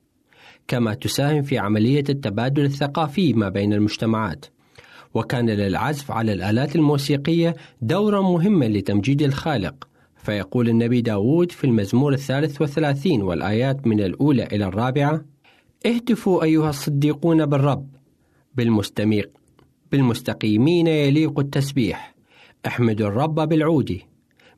كما 0.67 0.93
تساهم 0.93 1.41
في 1.41 1.57
عملية 1.57 2.03
التبادل 2.09 2.65
الثقافي 2.65 3.33
ما 3.33 3.49
بين 3.49 3.73
المجتمعات. 3.73 4.45
وكان 5.13 5.49
للعزف 5.49 6.11
على 6.11 6.33
الآلات 6.33 6.75
الموسيقية 6.75 7.55
دورا 7.81 8.21
مهما 8.21 8.65
لتمجيد 8.65 9.21
الخالق 9.21 9.87
فيقول 10.23 10.69
النبي 10.69 11.01
داود 11.01 11.51
في 11.51 11.63
المزمور 11.63 12.13
الثالث 12.13 12.61
والثلاثين 12.61 13.21
والآيات 13.21 13.87
من 13.87 13.99
الأولى 13.99 14.43
إلى 14.43 14.65
الرابعة 14.65 15.25
اهتفوا 15.85 16.43
أيها 16.43 16.69
الصديقون 16.69 17.45
بالرب 17.45 17.87
بالمستميق 18.55 19.29
بالمستقيمين 19.91 20.87
يليق 20.87 21.39
التسبيح 21.39 22.15
احمدوا 22.67 23.07
الرب 23.07 23.35
بالعود 23.35 23.99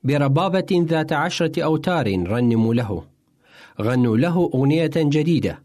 بربابة 0.04 0.86
ذات 0.90 1.14
عشرة 1.14 1.64
أوتار 1.64 2.08
رنموا 2.28 2.74
له 2.74 3.04
غنوا 3.82 4.18
له 4.18 4.52
أغنية 4.54 4.92
جديدة 4.96 5.60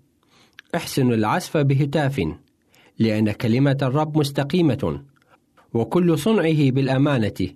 أحسنوا 0.75 1.15
العزف 1.15 1.57
بهتاف 1.57 2.27
لأن 2.99 3.33
كلمة 3.33 3.79
الرب 3.83 4.19
مستقيمة 4.19 5.01
وكل 5.75 6.19
صنعه 6.19 6.71
بالأمانة 6.71 7.49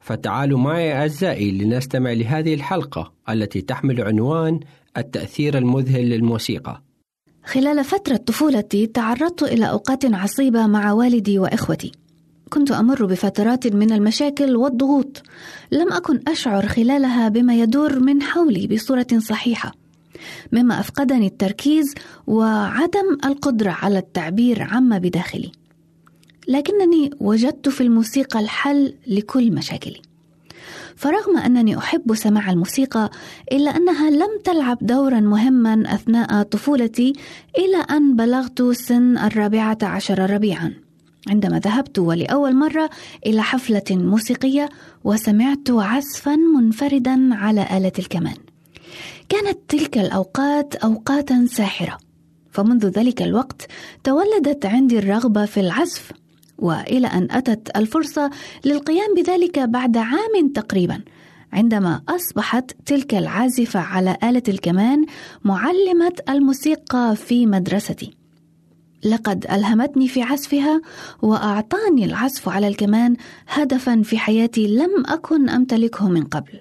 فتعالوا 0.00 0.58
معي 0.58 0.92
أعزائي 0.92 1.50
لنستمع 1.50 2.12
لهذه 2.12 2.54
الحلقة 2.54 3.12
التي 3.28 3.60
تحمل 3.60 4.02
عنوان 4.02 4.60
التأثير 4.96 5.58
المذهل 5.58 6.08
للموسيقى. 6.10 6.82
خلال 7.44 7.84
فترة 7.84 8.16
طفولتي 8.16 8.86
تعرضت 8.86 9.42
إلى 9.42 9.70
أوقات 9.70 10.14
عصيبة 10.14 10.66
مع 10.66 10.92
والدي 10.92 11.38
وإخوتي. 11.38 11.92
كنت 12.52 12.70
أمر 12.70 13.06
بفترات 13.06 13.66
من 13.66 13.92
المشاكل 13.92 14.56
والضغوط، 14.56 15.22
لم 15.72 15.92
أكن 15.92 16.20
أشعر 16.28 16.66
خلالها 16.66 17.28
بما 17.28 17.54
يدور 17.54 18.00
من 18.00 18.22
حولي 18.22 18.66
بصورة 18.66 19.06
صحيحة، 19.18 19.74
مما 20.52 20.80
أفقدني 20.80 21.26
التركيز 21.26 21.94
وعدم 22.26 23.18
القدرة 23.24 23.70
على 23.70 23.98
التعبير 23.98 24.62
عما 24.62 24.98
بداخلي. 24.98 25.52
لكنني 26.48 27.10
وجدت 27.20 27.68
في 27.68 27.80
الموسيقى 27.80 28.40
الحل 28.40 28.94
لكل 29.06 29.52
مشاكلي. 29.52 30.02
فرغم 30.96 31.36
أنني 31.36 31.78
أحب 31.78 32.14
سماع 32.14 32.50
الموسيقى 32.50 33.10
إلا 33.52 33.76
أنها 33.76 34.10
لم 34.10 34.40
تلعب 34.44 34.78
دورا 34.80 35.20
مهما 35.20 35.94
أثناء 35.94 36.42
طفولتي 36.42 37.12
إلى 37.58 37.96
أن 37.96 38.16
بلغت 38.16 38.62
سن 38.62 39.18
الرابعة 39.18 39.78
عشر 39.82 40.30
ربيعا. 40.30 40.81
عندما 41.28 41.58
ذهبت 41.58 41.98
ولأول 41.98 42.56
مرة 42.56 42.90
إلى 43.26 43.42
حفلة 43.42 43.82
موسيقية 43.90 44.68
وسمعت 45.04 45.70
عزفا 45.70 46.36
منفردا 46.36 47.34
على 47.34 47.66
آلة 47.76 47.92
الكمان. 47.98 48.36
كانت 49.28 49.58
تلك 49.68 49.98
الأوقات 49.98 50.74
اوقاتا 50.74 51.46
ساحرة. 51.50 51.98
فمنذ 52.50 52.86
ذلك 52.86 53.22
الوقت 53.22 53.66
تولدت 54.04 54.66
عندي 54.66 54.98
الرغبة 54.98 55.44
في 55.44 55.60
العزف 55.60 56.12
وإلى 56.58 57.06
أن 57.06 57.28
أتت 57.30 57.76
الفرصة 57.76 58.30
للقيام 58.64 59.14
بذلك 59.16 59.58
بعد 59.58 59.96
عام 59.96 60.52
تقريبا 60.54 61.00
عندما 61.52 62.02
أصبحت 62.08 62.70
تلك 62.86 63.14
العازفة 63.14 63.80
على 63.80 64.16
آلة 64.24 64.42
الكمان 64.48 65.06
معلمة 65.44 66.12
الموسيقى 66.28 67.16
في 67.16 67.46
مدرستي. 67.46 68.21
لقد 69.04 69.46
ألهمتني 69.50 70.08
في 70.08 70.22
عزفها 70.22 70.80
وأعطاني 71.22 72.04
العزف 72.04 72.48
على 72.48 72.68
الكمان 72.68 73.16
هدفا 73.48 74.02
في 74.02 74.18
حياتي 74.18 74.66
لم 74.66 75.06
أكن 75.06 75.48
أمتلكه 75.48 76.08
من 76.08 76.24
قبل. 76.24 76.60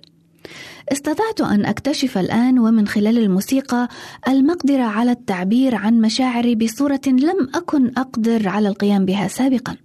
استطعت 0.91 1.41
أن 1.41 1.65
أكتشف 1.65 2.17
الآن 2.17 2.59
ومن 2.59 2.87
خلال 2.87 3.17
الموسيقى 3.17 3.87
المقدرة 4.27 4.83
على 4.83 5.11
التعبير 5.11 5.75
عن 5.75 6.01
مشاعري 6.01 6.55
بصورة 6.55 7.01
لم 7.07 7.49
أكن 7.55 7.91
أقدر 7.97 8.47
على 8.47 8.67
القيام 8.67 9.05
بها 9.05 9.27
سابقا. 9.27 9.77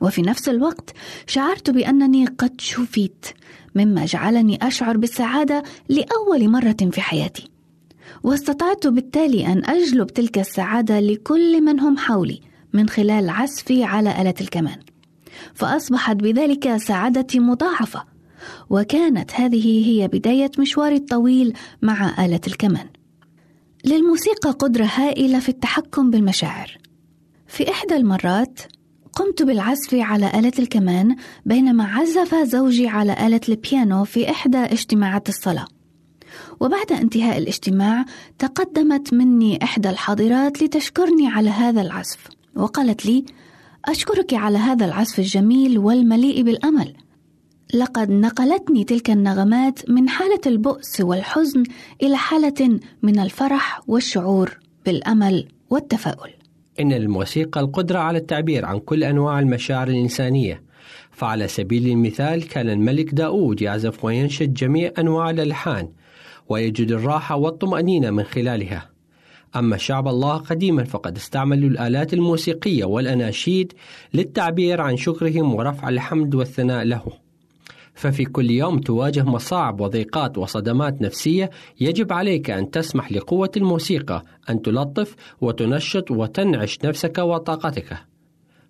وفي 0.00 0.22
نفس 0.22 0.48
الوقت 0.48 0.90
شعرت 1.26 1.70
بأنني 1.70 2.26
قد 2.26 2.60
شفيت 2.60 3.26
مما 3.74 4.04
جعلني 4.04 4.58
أشعر 4.62 4.96
بالسعادة 4.96 5.62
لأول 5.88 6.48
مرة 6.48 6.76
في 6.90 7.00
حياتي. 7.00 7.53
واستطعت 8.24 8.86
بالتالي 8.86 9.46
أن 9.46 9.64
أجلب 9.64 10.06
تلك 10.06 10.38
السعادة 10.38 11.00
لكل 11.00 11.60
من 11.60 11.80
هم 11.80 11.96
حولي 11.96 12.40
من 12.72 12.88
خلال 12.88 13.30
عزفي 13.30 13.84
على 13.84 14.22
آلة 14.22 14.34
الكمان. 14.40 14.78
فأصبحت 15.54 16.16
بذلك 16.16 16.76
سعادتي 16.76 17.40
مضاعفة 17.40 18.04
وكانت 18.70 19.30
هذه 19.34 19.86
هي 19.86 20.08
بداية 20.08 20.50
مشواري 20.58 20.96
الطويل 20.96 21.52
مع 21.82 22.24
آلة 22.24 22.40
الكمان. 22.46 22.86
للموسيقى 23.84 24.50
قدرة 24.50 24.90
هائلة 24.94 25.38
في 25.38 25.48
التحكم 25.48 26.10
بالمشاعر. 26.10 26.78
في 27.46 27.70
إحدى 27.70 27.96
المرات 27.96 28.60
قمت 29.12 29.42
بالعزف 29.42 29.94
على 29.94 30.30
آلة 30.38 30.52
الكمان 30.58 31.16
بينما 31.46 31.84
عزف 31.84 32.34
زوجي 32.34 32.88
على 32.88 33.26
آلة 33.26 33.40
البيانو 33.48 34.04
في 34.04 34.30
إحدى 34.30 34.58
اجتماعات 34.58 35.28
الصلاة. 35.28 35.66
وبعد 36.60 36.92
انتهاء 36.92 37.38
الاجتماع 37.38 38.04
تقدمت 38.38 39.14
مني 39.14 39.62
إحدى 39.62 39.90
الحاضرات 39.90 40.62
لتشكرني 40.62 41.28
على 41.28 41.50
هذا 41.50 41.82
العزف، 41.82 42.28
وقالت 42.56 43.06
لي: 43.06 43.24
أشكرك 43.84 44.34
على 44.34 44.58
هذا 44.58 44.84
العزف 44.84 45.18
الجميل 45.18 45.78
والمليء 45.78 46.42
بالأمل. 46.42 46.94
لقد 47.74 48.10
نقلتني 48.10 48.84
تلك 48.84 49.10
النغمات 49.10 49.90
من 49.90 50.08
حالة 50.08 50.40
البؤس 50.46 51.00
والحزن 51.00 51.62
إلى 52.02 52.16
حالة 52.16 52.80
من 53.02 53.18
الفرح 53.18 53.80
والشعور 53.86 54.58
بالأمل 54.86 55.48
والتفاؤل. 55.70 56.30
إن 56.80 56.92
الموسيقى 56.92 57.60
القدرة 57.60 57.98
على 57.98 58.18
التعبير 58.18 58.64
عن 58.64 58.78
كل 58.78 59.04
أنواع 59.04 59.38
المشاعر 59.38 59.88
الإنسانية 59.88 60.62
فعلى 61.10 61.48
سبيل 61.48 61.88
المثال 61.88 62.48
كان 62.48 62.68
الملك 62.68 63.14
داود 63.14 63.62
يعزف 63.62 64.04
وينشد 64.04 64.54
جميع 64.54 64.92
أنواع 64.98 65.30
الألحان 65.30 65.88
ويجد 66.48 66.92
الراحة 66.92 67.36
والطمأنينة 67.36 68.10
من 68.10 68.22
خلالها. 68.22 68.90
أما 69.56 69.76
شعب 69.76 70.08
الله 70.08 70.36
قديما 70.36 70.84
فقد 70.84 71.16
استعملوا 71.16 71.70
الآلات 71.70 72.14
الموسيقية 72.14 72.84
والأناشيد 72.84 73.72
للتعبير 74.14 74.80
عن 74.80 74.96
شكرهم 74.96 75.54
ورفع 75.54 75.88
الحمد 75.88 76.34
والثناء 76.34 76.84
له. 76.84 77.02
ففي 77.94 78.24
كل 78.24 78.50
يوم 78.50 78.78
تواجه 78.78 79.24
مصاعب 79.24 79.80
وضيقات 79.80 80.38
وصدمات 80.38 81.02
نفسية 81.02 81.50
يجب 81.80 82.12
عليك 82.12 82.50
أن 82.50 82.70
تسمح 82.70 83.12
لقوة 83.12 83.50
الموسيقى 83.56 84.22
أن 84.50 84.62
تلطف 84.62 85.14
وتنشط 85.40 86.10
وتنعش 86.10 86.78
نفسك 86.84 87.18
وطاقتك. 87.18 88.13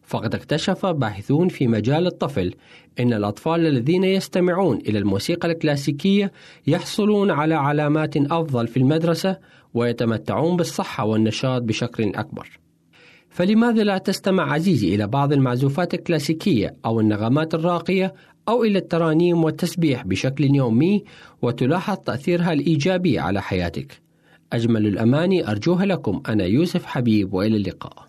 فقد 0.07 0.35
اكتشف 0.35 0.87
باحثون 0.87 1.49
في 1.49 1.67
مجال 1.67 2.07
الطفل 2.07 2.55
أن 3.01 3.13
الأطفال 3.13 3.67
الذين 3.67 4.05
يستمعون 4.05 4.77
إلى 4.77 4.99
الموسيقى 4.99 5.49
الكلاسيكية 5.49 6.33
يحصلون 6.67 7.31
على 7.31 7.55
علامات 7.55 8.17
أفضل 8.17 8.67
في 8.67 8.77
المدرسة 8.77 9.39
ويتمتعون 9.75 10.57
بالصحة 10.57 11.05
والنشاط 11.05 11.63
بشكل 11.63 12.13
أكبر. 12.15 12.49
فلماذا 13.29 13.85
لا 13.85 13.99
تستمع 13.99 14.53
عزيزي 14.53 14.95
إلى 14.95 15.07
بعض 15.07 15.33
المعزوفات 15.33 15.95
الكلاسيكية 15.95 16.77
أو 16.85 17.01
النغمات 17.01 17.55
الراقية 17.55 18.15
أو 18.49 18.65
إلى 18.65 18.79
الترانيم 18.79 19.45
والتسبيح 19.45 20.07
بشكل 20.07 20.45
يومي 20.45 21.05
وتلاحظ 21.43 21.97
تأثيرها 21.97 22.53
الإيجابي 22.53 23.19
على 23.19 23.43
حياتك. 23.43 24.03
أجمل 24.53 24.87
الأماني 24.87 25.51
أرجوها 25.51 25.87
لكم 25.87 26.23
أنا 26.29 26.45
يوسف 26.45 26.87
حبيب 26.87 27.35
وإلى 27.35 27.57
اللقاء. 27.57 28.09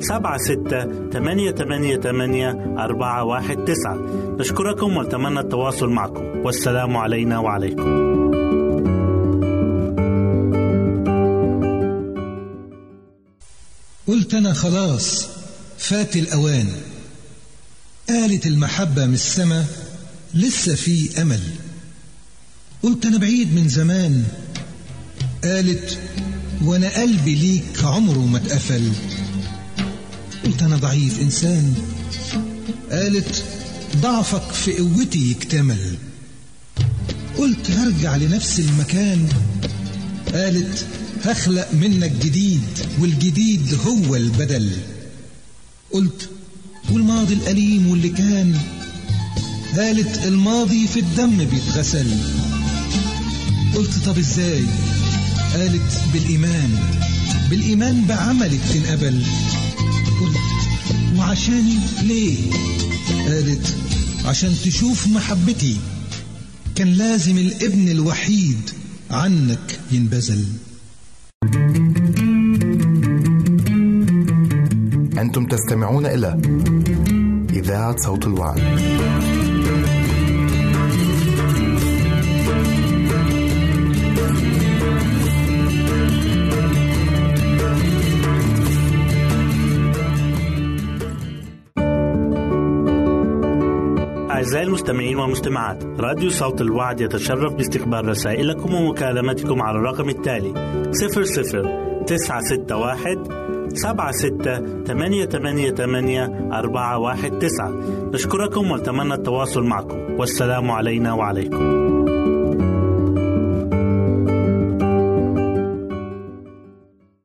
سبعة 0.00 0.38
ستة 0.38 1.10
ثمانية 1.10 1.52
ثمانية 1.52 1.96
ثمانية 1.96 2.50
أربعة 2.78 3.24
واحد 3.24 3.56
تسعة. 3.56 3.96
نشكركم 4.40 4.96
ونتمنى 4.96 5.40
التواصل 5.40 5.88
معكم. 5.88 6.24
والسلام 6.24 6.96
علينا 6.96 7.38
وعليكم. 7.38 8.08
قلت 14.06 14.34
أنا 14.34 14.52
خلاص. 14.52 15.28
فات 15.78 16.16
الأوان. 16.16 16.66
قالت 18.08 18.46
المحبة 18.46 19.06
من 19.06 19.14
السما. 19.14 19.64
لسه 20.34 20.74
في 20.74 21.22
أمل. 21.22 21.40
قلت 22.82 23.06
أنا 23.06 23.18
بعيد 23.18 23.54
من 23.54 23.68
زمان. 23.68 24.24
قالت 25.44 25.98
وأنا 26.64 27.00
قلبي 27.00 27.34
ليك 27.34 27.84
عمره 27.84 28.26
ما 28.26 28.38
اتقفل. 28.38 28.92
قلت 30.58 30.66
أنا 30.66 30.76
ضعيف 30.76 31.20
إنسان. 31.20 31.74
قالت 32.90 33.44
ضعفك 33.96 34.52
في 34.52 34.78
قوتي 34.78 35.30
يكتمل. 35.30 35.96
قلت 37.38 37.70
هرجع 37.70 38.16
لنفس 38.16 38.60
المكان. 38.60 39.28
قالت 40.34 40.86
هخلق 41.24 41.68
منك 41.72 42.12
جديد 42.12 42.62
والجديد 43.00 43.78
هو 43.86 44.16
البدل. 44.16 44.70
قلت 45.92 46.28
والماضي 46.92 47.34
الأليم 47.34 47.90
واللي 47.90 48.08
كان؟ 48.08 48.58
قالت 49.76 50.26
الماضي 50.26 50.86
في 50.86 51.00
الدم 51.00 51.44
بيتغسل. 51.44 52.06
قلت 53.74 53.98
طب 54.06 54.18
إزاي؟ 54.18 54.64
قالت 55.54 56.00
بالإيمان. 56.12 56.78
بالإيمان 57.50 58.04
بعملك 58.04 58.60
تنقبل. 58.74 59.22
وعشاني 61.18 61.78
ليه؟ 62.02 62.50
قالت 63.28 63.76
عشان 64.24 64.54
تشوف 64.64 65.06
محبتي. 65.06 65.76
كان 66.74 66.88
لازم 66.88 67.38
الابن 67.38 67.88
الوحيد 67.88 68.70
عنك 69.10 69.80
ينبذل. 69.92 70.44
أنتم 75.18 75.46
تستمعون 75.46 76.06
إلى 76.06 76.40
إذاعة 77.52 77.96
صوت 77.96 78.26
الوعد. 78.26 79.07
أعزائي 94.38 94.66
المستمعين 94.66 95.18
والمستمعات 95.18 95.84
راديو 95.84 96.30
صوت 96.30 96.60
الوعد 96.60 97.00
يتشرف 97.00 97.54
باستقبال 97.54 98.08
رسائلكم 98.08 98.74
ومكالمتكم 98.74 99.62
على 99.62 99.78
الرقم 99.78 100.08
التالي 100.08 100.52
00 100.92 102.04
961 102.06 103.68
سبعة 103.74 104.12
ستة 104.12 104.84
ثمانية 104.84 105.24
ثمانية 105.24 105.70
ثمانية 105.70 106.50
أربعة 106.52 106.98
واحد 106.98 107.38
تسعة. 107.38 107.70
نشكركم 108.12 108.70
ونتمنى 108.70 109.14
التواصل 109.14 109.64
معكم. 109.64 109.96
والسلام 110.18 110.70
علينا 110.70 111.12
وعليكم. 111.12 111.78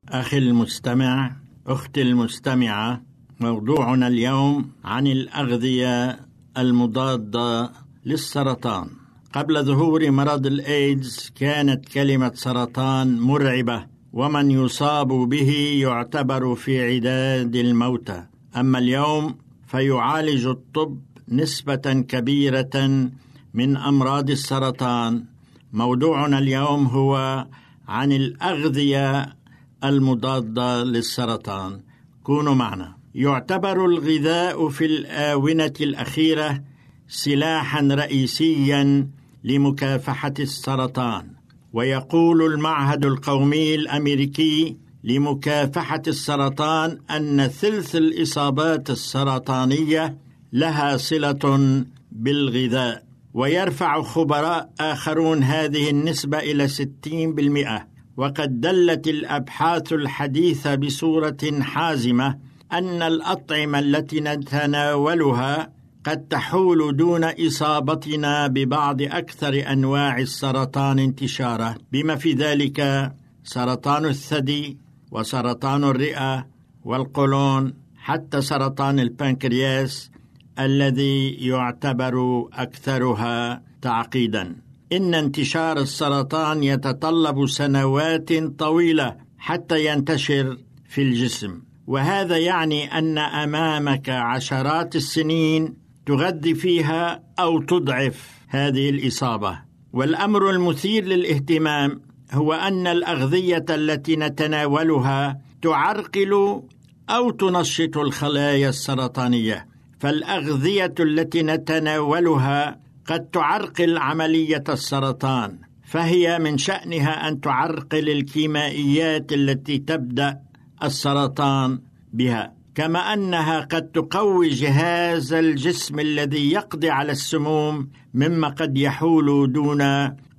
أخي 0.09 0.37
المستمع 0.37 1.31
أختي 1.67 2.01
المستمعة 2.01 3.01
موضوعنا 3.39 4.07
اليوم 4.07 4.71
عن 4.83 5.07
الأغذية 5.07 6.19
المضادة 6.57 7.71
للسرطان. 8.05 8.87
قبل 9.33 9.63
ظهور 9.63 10.11
مرض 10.11 10.45
الإيدز 10.45 11.31
كانت 11.35 11.85
كلمة 11.85 12.31
سرطان 12.35 13.19
مرعبة 13.19 13.85
ومن 14.13 14.51
يصاب 14.51 15.07
به 15.07 15.51
يعتبر 15.81 16.55
في 16.55 16.95
عداد 16.95 17.55
الموتى. 17.55 18.23
أما 18.55 18.79
اليوم 18.79 19.35
فيعالج 19.67 20.45
الطب 20.45 20.97
نسبة 21.29 22.05
كبيرة 22.07 23.09
من 23.53 23.77
أمراض 23.77 24.29
السرطان. 24.29 25.25
موضوعنا 25.73 26.37
اليوم 26.37 26.85
هو 26.85 27.45
عن 27.87 28.11
الأغذية 28.11 29.35
المضادة 29.83 30.83
للسرطان. 30.83 31.81
كونوا 32.23 32.55
معنا. 32.55 33.02
يعتبر 33.15 33.85
الغذاء 33.85 34.69
في 34.69 34.85
الآونة 34.85 35.73
الأخيرة 35.81 36.61
سلاحا 37.07 37.81
رئيسيا 37.91 39.07
لمكافحة 39.43 40.33
السرطان. 40.39 41.27
ويقول 41.73 42.53
المعهد 42.53 43.05
القومي 43.05 43.75
الأمريكي 43.75 44.77
لمكافحة 45.03 46.01
السرطان 46.07 46.97
أن 47.11 47.47
ثلث 47.47 47.95
الإصابات 47.95 48.89
السرطانية 48.89 50.17
لها 50.53 50.97
صلة 50.97 51.83
بالغذاء. 52.11 53.03
ويرفع 53.33 54.01
خبراء 54.01 54.69
آخرون 54.79 55.43
هذه 55.43 55.89
النسبة 55.89 56.39
إلى 56.39 56.67
60% 56.67 57.87
وقد 58.17 58.61
دلت 58.61 59.07
الأبحاث 59.07 59.93
الحديثة 59.93 60.75
بصورة 60.75 61.61
حازمة 61.61 62.37
أن 62.73 63.01
الأطعمة 63.01 63.79
التي 63.79 64.19
نتناولها 64.19 65.73
قد 66.05 66.27
تحول 66.27 66.97
دون 66.97 67.23
إصابتنا 67.23 68.47
ببعض 68.47 69.01
أكثر 69.01 69.71
أنواع 69.71 70.17
السرطان 70.19 70.99
انتشارا 70.99 71.75
بما 71.91 72.15
في 72.15 72.33
ذلك 72.33 73.11
سرطان 73.43 74.05
الثدي 74.05 74.77
وسرطان 75.11 75.83
الرئة 75.83 76.47
والقولون 76.85 77.73
حتى 77.97 78.41
سرطان 78.41 78.99
البنكرياس 78.99 80.11
الذي 80.59 81.29
يعتبر 81.29 82.47
أكثرها 82.53 83.63
تعقيدا. 83.81 84.55
إن 84.91 85.13
انتشار 85.13 85.77
السرطان 85.79 86.63
يتطلب 86.63 87.47
سنوات 87.47 88.33
طويلة 88.59 89.15
حتى 89.37 89.85
ينتشر 89.85 90.57
في 90.89 91.01
الجسم. 91.01 91.61
وهذا 91.87 92.37
يعني 92.37 92.97
أن 92.97 93.17
أمامك 93.17 94.09
عشرات 94.09 94.95
السنين 94.95 95.73
تغذي 96.05 96.55
فيها 96.55 97.23
أو 97.39 97.61
تضعف 97.61 98.29
هذه 98.47 98.89
الإصابة. 98.89 99.59
والأمر 99.93 100.49
المثير 100.49 101.05
للاهتمام 101.05 102.01
هو 102.31 102.53
أن 102.53 102.87
الأغذية 102.87 103.65
التي 103.69 104.15
نتناولها 104.15 105.41
تعرقل 105.61 106.61
أو 107.09 107.31
تنشط 107.31 107.97
الخلايا 107.97 108.69
السرطانية. 108.69 109.67
فالأغذية 109.99 110.93
التي 110.99 111.43
نتناولها 111.43 112.79
قد 113.07 113.25
تعرقل 113.25 113.97
عملية 113.97 114.63
السرطان. 114.69 115.57
فهي 115.85 116.39
من 116.39 116.57
شأنها 116.57 117.27
أن 117.27 117.41
تعرقل 117.41 118.09
الكيمائيات 118.09 119.33
التي 119.33 119.77
تبدأ 119.77 120.39
السرطان 120.83 121.79
بها 122.13 122.53
كما 122.75 123.13
أنها 123.13 123.59
قد 123.59 123.91
تقوي 123.91 124.49
جهاز 124.49 125.33
الجسم 125.33 125.99
الذي 125.99 126.51
يقضي 126.51 126.89
على 126.89 127.11
السموم 127.11 127.89
مما 128.13 128.47
قد 128.47 128.77
يحول 128.77 129.51
دون 129.51 129.81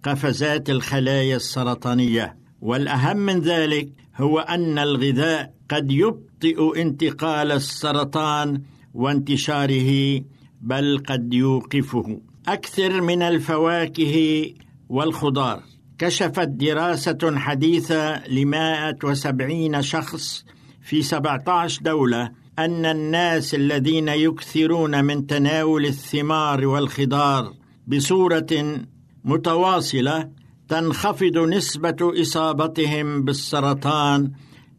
قفزات 0.03 0.71
الخلايا 0.71 1.37
السرطانية. 1.37 2.37
والأهم 2.61 3.17
من 3.17 3.41
ذلك 3.41 3.89
هو 4.17 4.39
أن 4.39 4.79
الغذاء 4.79 5.55
قد 5.71 5.91
يبطئ 5.91 6.83
انتقال 6.83 7.53
السرطان 7.53 8.63
وانتشاره 8.95 10.21
بل 10.61 11.03
قد 11.09 11.35
يوقفه. 11.35 12.21
أكثر 12.49 13.01
من 13.01 13.23
الفواكه 13.23 14.47
والخضار. 14.89 15.63
كشفت 15.99 16.49
دراسة 16.49 17.39
حديثة 17.39 18.27
ل 18.27 18.47
170 18.47 19.83
شخص 19.83 20.45
في 20.83 21.03
17 21.03 21.83
دولة 21.83 22.31
أن 22.59 22.87
الناس 22.87 23.55
الذين 23.55 24.09
يكثرون 24.09 25.05
من 25.05 25.27
تناول 25.27 25.87
الثمار 25.87 26.67
والخضار 26.67 27.53
بصورة 27.87 28.81
متواصلة 29.25 30.31
تنخفض 30.69 31.39
نسبة 31.39 31.97
إصابتهم 32.21 33.25
بالسرطان 33.25 34.31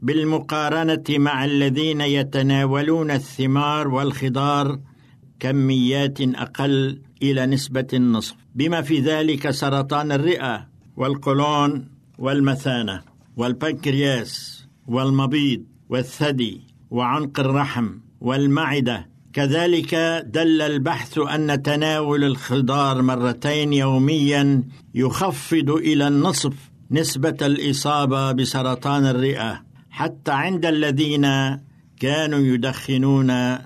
بالمقارنة 0.02 1.04
مع 1.10 1.46
الذين 1.46 2.02
يتناولون 2.02 3.12
الثمار 3.12 3.88
والخضار 3.88 4.80
كميات 5.40 6.22
أقل 6.22 7.02
إلى 7.22 7.46
نسبة 7.46 7.88
النصف. 7.94 8.36
بما 8.56 8.82
في 8.82 9.00
ذلك 9.00 9.50
سرطان 9.50 10.12
الرئة 10.12 10.75
والقولون 10.98 11.88
والمثانة 12.20 13.02
والبنكرياس 13.38 14.66
والمبيض 14.88 15.64
والثدي 15.90 16.62
وعنق 16.92 17.40
الرحم 17.40 17.90
والمعدة. 18.22 19.08
كذلك 19.34 19.96
دل 20.26 20.62
البحث 20.62 21.18
أن 21.18 21.62
تناول 21.64 22.24
الخضار 22.24 23.02
مرتين 23.02 23.74
يوميا 23.74 24.64
يخفض 24.96 25.70
إلى 25.70 26.08
النصف 26.08 26.54
نسبة 26.92 27.38
الإصابة 27.42 28.32
بسرطان 28.32 29.06
الرئة. 29.06 29.64
حتى 29.90 30.32
عند 30.32 30.66
الذين 30.66 31.28
كانوا 32.00 32.40
يدخنون 32.40 33.58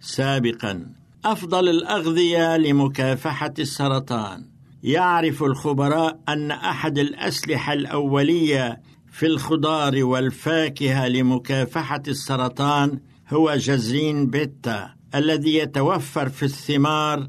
سابقا. 0.00 0.86
أفضل 1.24 1.68
الأغذية 1.68 2.56
لمكافحة 2.56 3.54
السرطان. 3.58 4.51
يعرف 4.82 5.42
الخبراء 5.42 6.20
أن 6.28 6.50
أحد 6.50 6.98
الأسلحة 6.98 7.72
الأولية 7.72 8.80
في 9.12 9.26
الخضار 9.26 10.04
والفاكهة 10.04 11.08
لمكافحة 11.08 12.02
السرطان 12.08 13.00
هو 13.32 13.54
جزرين 13.54 14.26
بيتا 14.26 14.94
الذي 15.14 15.54
يتوفر 15.54 16.28
في 16.28 16.42
الثمار 16.42 17.28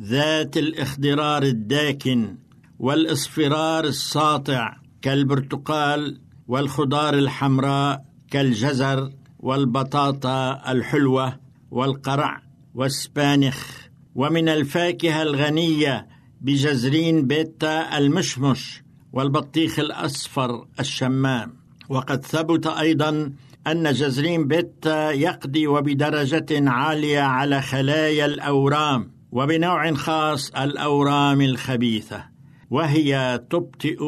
ذات 0.00 0.56
الاخضرار 0.56 1.42
الداكن 1.42 2.36
والإصفرار 2.78 3.84
الساطع 3.84 4.76
كالبرتقال 5.02 6.20
والخضار 6.48 7.14
الحمراء 7.14 8.04
كالجزر 8.30 9.10
والبطاطا 9.38 10.72
الحلوة 10.72 11.36
والقرع 11.70 12.42
والسبانخ. 12.74 13.84
ومن 14.14 14.48
الفاكهة 14.48 15.22
الغنية 15.22 16.13
بجزرين 16.44 17.26
بيتا 17.26 17.98
المشمش 17.98 18.82
والبطيخ 19.12 19.78
الأصفر 19.78 20.66
الشمام. 20.80 21.52
وقد 21.88 22.24
ثبت 22.24 22.66
أيضا 22.66 23.32
أن 23.66 23.92
جزرين 23.92 24.46
بيتا 24.48 25.10
يقضي 25.10 25.66
وبدرجة 25.66 26.70
عالية 26.70 27.20
على 27.20 27.62
خلايا 27.62 28.26
الأورام 28.26 29.10
وبنوع 29.32 29.92
خاص 29.92 30.50
الأورام 30.50 31.40
الخبيثة 31.40 32.24
وهي 32.70 33.40
تبطئ 33.50 33.98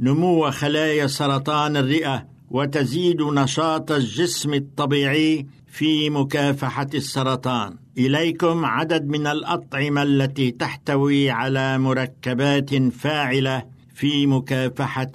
نمو 0.00 0.50
خلايا 0.50 1.06
سرطان 1.06 1.76
الرئة 1.76 2.26
وتزيد 2.50 3.22
نشاط 3.22 3.92
الجسم 3.92 4.54
الطبيعي 4.54 5.46
في 5.66 6.10
مكافحة 6.10 6.88
السرطان. 6.94 7.83
إليكم 7.98 8.64
عدد 8.64 9.08
من 9.08 9.26
الأطعمة 9.26 10.02
التي 10.02 10.50
تحتوي 10.50 11.30
على 11.30 11.78
مركبات 11.78 12.74
فاعلة 12.92 13.62
في 13.94 14.26
مكافحة 14.26 15.12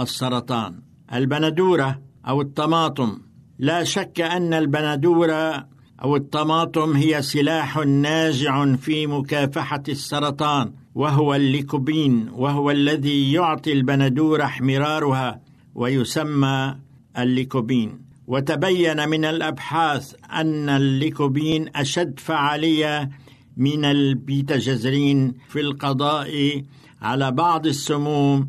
السرطان. 0.00 0.74
البندورة 1.14 2.00
أو 2.28 2.40
الطماطم. 2.40 3.18
لا 3.58 3.84
شك 3.84 4.20
أن 4.20 4.54
البندورة 4.54 5.66
أو 6.02 6.16
الطماطم 6.16 6.96
هي 6.96 7.22
سلاح 7.22 7.78
ناجع 7.78 8.74
في 8.76 9.06
مكافحة 9.06 9.82
السرطان 9.88 10.72
وهو 10.94 11.34
الليكوبين 11.34 12.28
وهو 12.32 12.70
الذي 12.70 13.32
يعطي 13.32 13.72
البندورة 13.72 14.44
احمرارها 14.44 15.40
ويسمى 15.74 16.76
الليكوبين. 17.18 18.09
وتبين 18.30 19.08
من 19.08 19.24
الأبحاث 19.24 20.14
أن 20.32 20.68
الليكوبين 20.68 21.70
أشد 21.76 22.20
فعالية 22.20 23.10
من 23.56 23.84
البيتاجزرين 23.84 25.34
في 25.48 25.60
القضاء 25.60 26.62
على 27.02 27.30
بعض 27.30 27.66
السموم 27.66 28.48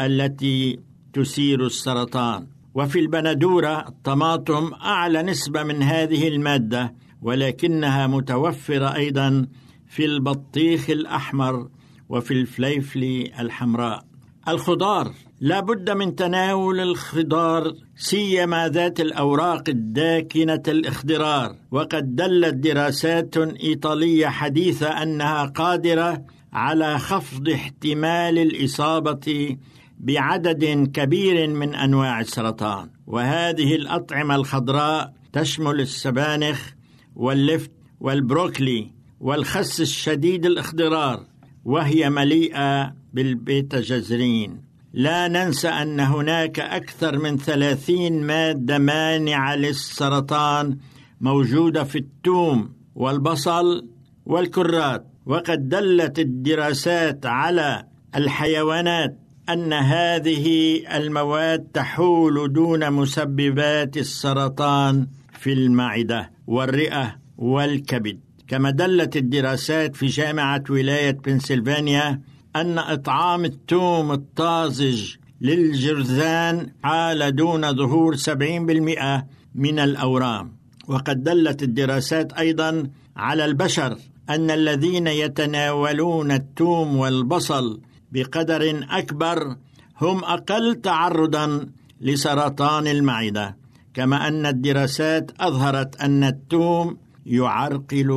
التي 0.00 0.78
تثير 1.12 1.66
السرطان. 1.66 2.46
وفي 2.74 2.98
البندورة 2.98 3.88
الطماطم 3.88 4.74
أعلى 4.74 5.22
نسبة 5.22 5.62
من 5.62 5.82
هذه 5.82 6.28
المادة 6.28 6.94
ولكنها 7.22 8.06
متوفرة 8.06 8.94
أيضا 8.94 9.46
في 9.86 10.04
البطيخ 10.04 10.90
الأحمر 10.90 11.68
وفي 12.08 12.34
الفليفل 12.34 13.30
الحمراء. 13.38 14.04
الخضار 14.48 15.12
لا 15.42 15.60
بد 15.60 15.90
من 15.90 16.14
تناول 16.14 16.80
الخضار 16.80 17.74
سيما 17.96 18.68
ذات 18.68 19.00
الأوراق 19.00 19.68
الداكنة 19.68 20.62
الاخضرار 20.68 21.56
وقد 21.70 22.16
دلت 22.16 22.54
دراسات 22.54 23.36
إيطالية 23.38 24.26
حديثة 24.26 25.02
أنها 25.02 25.44
قادرة 25.44 26.24
على 26.52 26.98
خفض 26.98 27.48
احتمال 27.48 28.38
الإصابة 28.38 29.56
بعدد 30.00 30.90
كبير 30.94 31.48
من 31.48 31.74
أنواع 31.74 32.20
السرطان. 32.20 32.90
وهذه 33.06 33.74
الأطعمة 33.74 34.34
الخضراء 34.34 35.12
تشمل 35.32 35.80
السبانخ 35.80 36.70
واللفت 37.16 37.70
والبروكلي 38.00 38.90
والخس 39.20 39.80
الشديد 39.80 40.46
الاخضرار 40.46 41.26
وهي 41.64 42.10
مليئة 42.10 42.94
بالبيتا 43.12 43.80
جزرين 43.80 44.69
لا 44.92 45.28
ننسى 45.28 45.68
أن 45.68 46.00
هناك 46.00 46.60
أكثر 46.60 47.18
من 47.18 47.38
ثلاثين 47.38 48.26
مادة 48.26 48.78
مانعة 48.78 49.56
للسرطان 49.56 50.76
موجودة 51.20 51.84
في 51.84 51.98
التوم 51.98 52.72
والبصل 52.94 53.88
والكرات 54.26 55.06
وقد 55.26 55.68
دلت 55.68 56.18
الدراسات 56.18 57.26
على 57.26 57.86
الحيوانات 58.16 59.18
أن 59.48 59.72
هذه 59.72 60.76
المواد 60.96 61.66
تحول 61.74 62.52
دون 62.52 62.92
مسببات 62.92 63.96
السرطان 63.96 65.06
في 65.32 65.52
المعدة 65.52 66.30
والرئة 66.46 67.16
والكبد. 67.38 68.20
كما 68.48 68.70
دلت 68.70 69.16
الدراسات 69.16 69.96
في 69.96 70.06
جامعة 70.06 70.64
ولاية 70.70 71.10
بنسلفانيا 71.10 72.20
أن 72.56 72.78
إطعام 72.78 73.44
التوم 73.44 74.12
الطازج 74.12 75.16
للجرذان 75.40 76.70
حال 76.84 77.36
دون 77.36 77.76
ظهور 77.76 78.16
70% 78.16 79.26
من 79.54 79.78
الأورام. 79.78 80.52
وقد 80.88 81.22
دلت 81.22 81.62
الدراسات 81.62 82.32
أيضا 82.32 82.90
على 83.16 83.44
البشر 83.44 83.98
أن 84.30 84.50
الذين 84.50 85.06
يتناولون 85.06 86.32
التوم 86.32 86.96
والبصل 86.96 87.80
بقدر 88.12 88.84
أكبر 88.90 89.56
هم 90.00 90.24
أقل 90.24 90.74
تعرضا 90.74 91.66
لسرطان 92.00 92.86
المعدة. 92.86 93.56
كما 93.94 94.28
أن 94.28 94.46
الدراسات 94.46 95.30
أظهرت 95.40 96.00
أن 96.00 96.24
التوم 96.24 96.96
يعرقل 97.26 98.10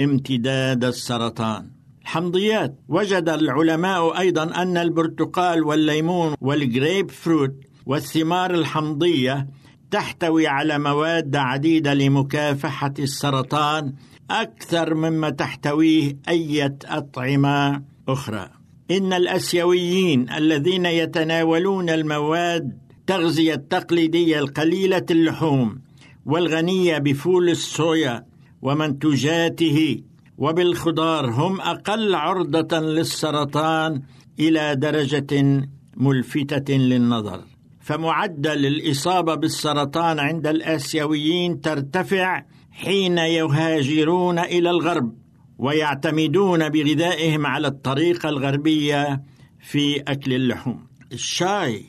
امتداد 0.00 0.84
السرطان. 0.84 1.71
الحمضيات 2.02 2.74
وجد 2.88 3.28
العلماء 3.28 4.18
أيضا 4.18 4.42
أن 4.62 4.76
البرتقال 4.76 5.64
والليمون 5.64 6.34
والجريب 6.40 7.10
فروت 7.10 7.54
والثمار 7.86 8.54
الحمضية 8.54 9.46
تحتوي 9.90 10.46
على 10.46 10.78
مواد 10.78 11.36
عديدة 11.36 11.94
لمكافحة 11.94 12.94
السرطان 12.98 13.92
أكثر 14.30 14.94
مما 14.94 15.30
تحتويه 15.30 16.16
أي 16.28 16.76
أطعمة 16.84 17.82
أخرى. 18.08 18.48
إن 18.90 19.12
الأسيويين 19.12 20.30
الذين 20.30 20.86
يتناولون 20.86 21.90
المواد 21.90 22.78
التغذيه 23.00 23.54
التقليدية 23.54 24.38
القليلة 24.38 25.06
اللحوم 25.10 25.80
والغنية 26.26 26.98
بفول 26.98 27.48
الصويا 27.48 28.24
ومنتوجاته 28.62 30.02
وبالخضار 30.42 31.30
هم 31.30 31.60
أقل 31.60 32.14
عرضة 32.14 32.78
للسرطان 32.80 34.02
إلى 34.40 34.76
درجة 34.76 35.62
ملفتة 35.96 36.74
للنظر. 36.74 37.40
فمعدل 37.80 38.66
الإصابة 38.66 39.34
بالسرطان 39.34 40.18
عند 40.18 40.46
الآسيويين 40.46 41.60
ترتفع 41.60 42.44
حين 42.70 43.18
يهاجرون 43.18 44.38
إلى 44.38 44.70
الغرب 44.70 45.12
ويعتمدون 45.58 46.68
بغذائهم 46.68 47.46
على 47.46 47.68
الطريقة 47.68 48.28
الغربية 48.28 49.22
في 49.60 50.00
أكل 50.00 50.32
اللحوم. 50.32 50.86
الشاي 51.12 51.84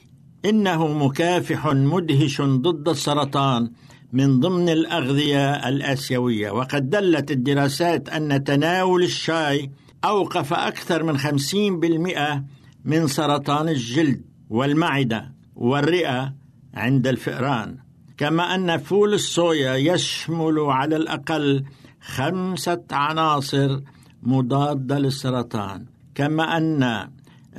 إنه 0.46 0.88
مكافح 0.88 1.68
مدهش 1.68 2.42
ضد 2.42 2.90
السرطان 2.90 3.72
من 4.14 4.40
ضمن 4.40 4.70
الأغذية 4.70 5.70
الآسيوية. 5.70 6.52
وقد 6.52 6.90
دلت 6.90 7.32
الدراسات 7.32 8.10
أن 8.10 8.44
تناول 8.44 9.04
الشاي 9.04 9.72
أوقف 10.06 10.54
أكثر 10.54 11.04
من 11.04 11.18
50% 11.18 12.44
من 12.86 13.08
سرطان 13.08 13.70
الجلد 13.70 14.22
والمعدة 14.50 15.34
والرئة 15.56 16.34
عند 16.74 17.08
الفئران. 17.08 17.78
كما 18.18 18.56
أن 18.56 18.78
فول 18.78 19.14
الصويا 19.14 19.76
يشمل 19.76 20.60
على 20.60 20.96
الأقل 20.96 21.64
خمسة 22.02 22.84
عناصر 22.92 23.80
مضادة 24.24 25.00
للسرطان. 25.00 25.86
كما 26.16 26.58
أن 26.58 27.10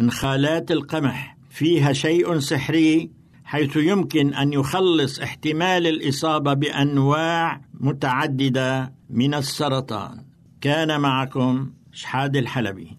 إنخالات 0.00 0.70
القمح 0.70 1.36
فيها 1.50 1.92
شيء 1.92 2.38
سحري 2.38 3.10
حيث 3.54 3.76
يمكن 3.76 4.34
أن 4.34 4.52
يخلص 4.52 5.20
احتمال 5.20 5.86
الإصابة 5.86 6.54
بأنواع 6.54 7.60
متعددة 7.80 8.94
من 9.10 9.34
السرطان. 9.34 10.24
كان 10.60 11.00
معكم 11.00 11.70
شحاد 11.92 12.36
الحلبي. 12.36 12.98